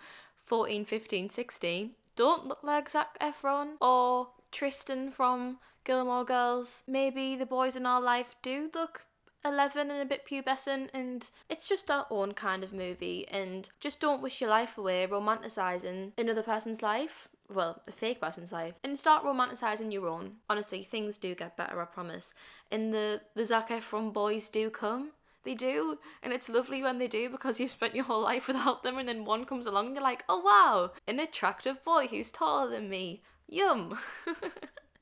14, 0.44 0.84
15, 0.84 1.30
16 1.30 1.90
don't 2.20 2.46
look 2.46 2.62
like 2.62 2.90
Zac 2.90 3.18
Efron 3.18 3.76
or 3.80 4.28
Tristan 4.52 5.10
from 5.10 5.58
Gilmore 5.84 6.24
Girls. 6.24 6.82
Maybe 6.86 7.34
the 7.34 7.46
boys 7.46 7.76
in 7.76 7.86
our 7.86 8.00
life 8.00 8.36
do 8.42 8.70
look 8.74 9.06
11 9.44 9.90
and 9.90 10.02
a 10.02 10.04
bit 10.04 10.26
pubescent, 10.26 10.88
and 10.92 11.30
it's 11.48 11.68
just 11.68 11.90
our 11.90 12.06
own 12.10 12.32
kind 12.32 12.62
of 12.62 12.72
movie. 12.72 13.26
And 13.28 13.68
just 13.80 14.00
don't 14.00 14.22
wish 14.22 14.40
your 14.40 14.50
life 14.50 14.76
away 14.78 15.06
romanticizing 15.10 16.12
another 16.18 16.42
person's 16.42 16.82
life. 16.82 17.28
Well, 17.52 17.82
a 17.88 17.92
fake 17.92 18.20
person's 18.20 18.52
life, 18.52 18.74
and 18.84 18.98
start 18.98 19.24
romanticizing 19.24 19.92
your 19.92 20.08
own. 20.08 20.36
Honestly, 20.48 20.84
things 20.84 21.18
do 21.18 21.34
get 21.34 21.56
better, 21.56 21.80
I 21.80 21.84
promise. 21.84 22.32
And 22.70 22.94
the 22.94 23.22
the 23.34 23.44
Zac 23.44 23.70
Efron 23.70 24.12
boys 24.12 24.48
do 24.48 24.70
come. 24.70 25.12
They 25.42 25.54
do, 25.54 25.98
and 26.22 26.32
it's 26.32 26.50
lovely 26.50 26.82
when 26.82 26.98
they 26.98 27.08
do 27.08 27.30
because 27.30 27.58
you've 27.58 27.70
spent 27.70 27.94
your 27.94 28.04
whole 28.04 28.22
life 28.22 28.46
without 28.46 28.82
them, 28.82 28.98
and 28.98 29.08
then 29.08 29.24
one 29.24 29.46
comes 29.46 29.66
along, 29.66 29.86
and 29.86 29.94
you're 29.96 30.04
like, 30.04 30.24
oh 30.28 30.40
wow, 30.40 30.92
an 31.08 31.18
attractive 31.18 31.82
boy 31.82 32.06
who's 32.06 32.30
taller 32.30 32.70
than 32.70 32.88
me. 32.88 33.22
Yum. 33.48 33.98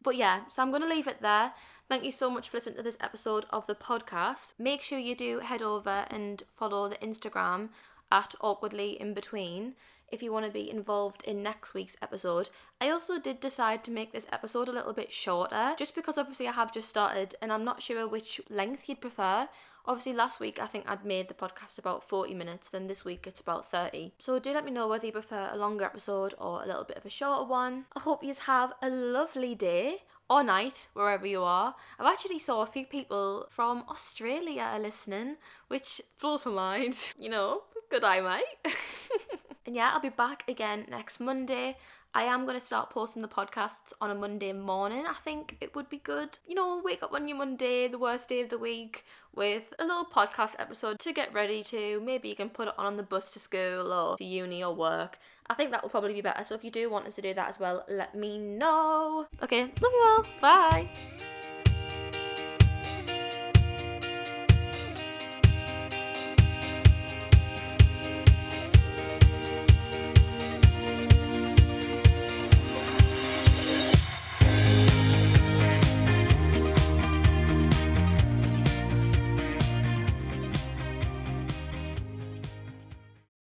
but 0.08 0.16
yeah, 0.16 0.40
so 0.48 0.62
I'm 0.62 0.70
going 0.70 0.80
to 0.80 0.88
leave 0.88 1.06
it 1.06 1.20
there. 1.20 1.52
Thank 1.86 2.02
you 2.02 2.12
so 2.12 2.30
much 2.30 2.48
for 2.48 2.56
listening 2.56 2.76
to 2.76 2.82
this 2.82 2.96
episode 2.98 3.44
of 3.50 3.66
the 3.66 3.74
podcast. 3.74 4.54
Make 4.58 4.80
sure 4.80 4.98
you 4.98 5.14
do 5.14 5.40
head 5.40 5.60
over 5.60 6.06
and 6.10 6.42
follow 6.56 6.88
the 6.88 6.96
Instagram 6.96 7.68
at 8.10 8.34
awkwardly 8.40 8.98
in 8.98 9.12
between 9.12 9.74
if 10.10 10.22
you 10.22 10.32
want 10.32 10.46
to 10.46 10.50
be 10.50 10.70
involved 10.70 11.22
in 11.24 11.42
next 11.42 11.74
week's 11.74 11.98
episode. 12.00 12.48
I 12.80 12.88
also 12.88 13.18
did 13.18 13.38
decide 13.38 13.84
to 13.84 13.90
make 13.90 14.12
this 14.12 14.26
episode 14.32 14.66
a 14.66 14.72
little 14.72 14.94
bit 14.94 15.12
shorter 15.12 15.74
just 15.76 15.94
because 15.94 16.16
obviously 16.16 16.48
I 16.48 16.52
have 16.52 16.72
just 16.72 16.88
started 16.88 17.34
and 17.42 17.52
I'm 17.52 17.66
not 17.66 17.82
sure 17.82 18.08
which 18.08 18.40
length 18.48 18.88
you'd 18.88 19.02
prefer. 19.02 19.46
Obviously, 19.88 20.12
last 20.12 20.38
week 20.38 20.60
I 20.60 20.66
think 20.66 20.84
I'd 20.86 21.06
made 21.06 21.28
the 21.28 21.34
podcast 21.34 21.78
about 21.78 22.04
40 22.04 22.34
minutes, 22.34 22.68
then 22.68 22.88
this 22.88 23.06
week 23.06 23.26
it's 23.26 23.40
about 23.40 23.70
30. 23.70 24.12
So 24.18 24.38
do 24.38 24.52
let 24.52 24.66
me 24.66 24.70
know 24.70 24.86
whether 24.86 25.06
you 25.06 25.12
prefer 25.12 25.48
a 25.50 25.56
longer 25.56 25.86
episode 25.86 26.34
or 26.38 26.62
a 26.62 26.66
little 26.66 26.84
bit 26.84 26.98
of 26.98 27.06
a 27.06 27.08
shorter 27.08 27.44
one. 27.48 27.86
I 27.96 28.00
hope 28.00 28.22
you 28.22 28.34
have 28.34 28.74
a 28.82 28.90
lovely 28.90 29.54
day 29.54 30.02
or 30.28 30.42
night, 30.42 30.88
wherever 30.92 31.26
you 31.26 31.42
are. 31.42 31.74
I've 31.98 32.12
actually 32.12 32.38
saw 32.38 32.60
a 32.60 32.66
few 32.66 32.84
people 32.84 33.46
from 33.48 33.84
Australia 33.88 34.76
listening, 34.78 35.36
which 35.68 36.02
blows 36.20 36.44
my 36.44 36.52
mind. 36.52 37.14
You 37.18 37.30
know, 37.30 37.62
good 37.90 38.04
eye, 38.04 38.20
mate. 38.20 38.74
and 39.68 39.76
yeah, 39.76 39.90
I'll 39.92 40.00
be 40.00 40.08
back 40.08 40.44
again 40.48 40.86
next 40.88 41.20
Monday. 41.20 41.76
I 42.14 42.22
am 42.22 42.46
going 42.46 42.58
to 42.58 42.64
start 42.64 42.88
posting 42.88 43.20
the 43.20 43.28
podcasts 43.28 43.92
on 44.00 44.10
a 44.10 44.14
Monday 44.14 44.54
morning. 44.54 45.04
I 45.06 45.12
think 45.22 45.58
it 45.60 45.74
would 45.76 45.90
be 45.90 45.98
good. 45.98 46.38
You 46.46 46.54
know, 46.54 46.80
wake 46.82 47.02
up 47.02 47.12
on 47.12 47.28
your 47.28 47.36
Monday, 47.36 47.86
the 47.86 47.98
worst 47.98 48.30
day 48.30 48.40
of 48.40 48.48
the 48.48 48.56
week, 48.56 49.04
with 49.36 49.74
a 49.78 49.84
little 49.84 50.06
podcast 50.06 50.54
episode 50.58 50.98
to 51.00 51.12
get 51.12 51.34
ready 51.34 51.62
to. 51.64 52.00
Maybe 52.00 52.30
you 52.30 52.34
can 52.34 52.48
put 52.48 52.68
it 52.68 52.74
on 52.78 52.86
on 52.86 52.96
the 52.96 53.02
bus 53.02 53.30
to 53.32 53.38
school 53.38 53.92
or 53.92 54.16
to 54.16 54.24
uni 54.24 54.64
or 54.64 54.74
work. 54.74 55.18
I 55.50 55.54
think 55.54 55.70
that 55.72 55.82
will 55.82 55.90
probably 55.90 56.14
be 56.14 56.22
better. 56.22 56.42
So 56.44 56.54
if 56.54 56.64
you 56.64 56.70
do 56.70 56.88
want 56.88 57.06
us 57.06 57.16
to 57.16 57.22
do 57.22 57.34
that 57.34 57.50
as 57.50 57.60
well, 57.60 57.84
let 57.90 58.14
me 58.14 58.38
know. 58.38 59.26
Okay, 59.42 59.64
love 59.64 59.74
you 59.82 60.04
all. 60.16 60.24
Bye. 60.40 60.88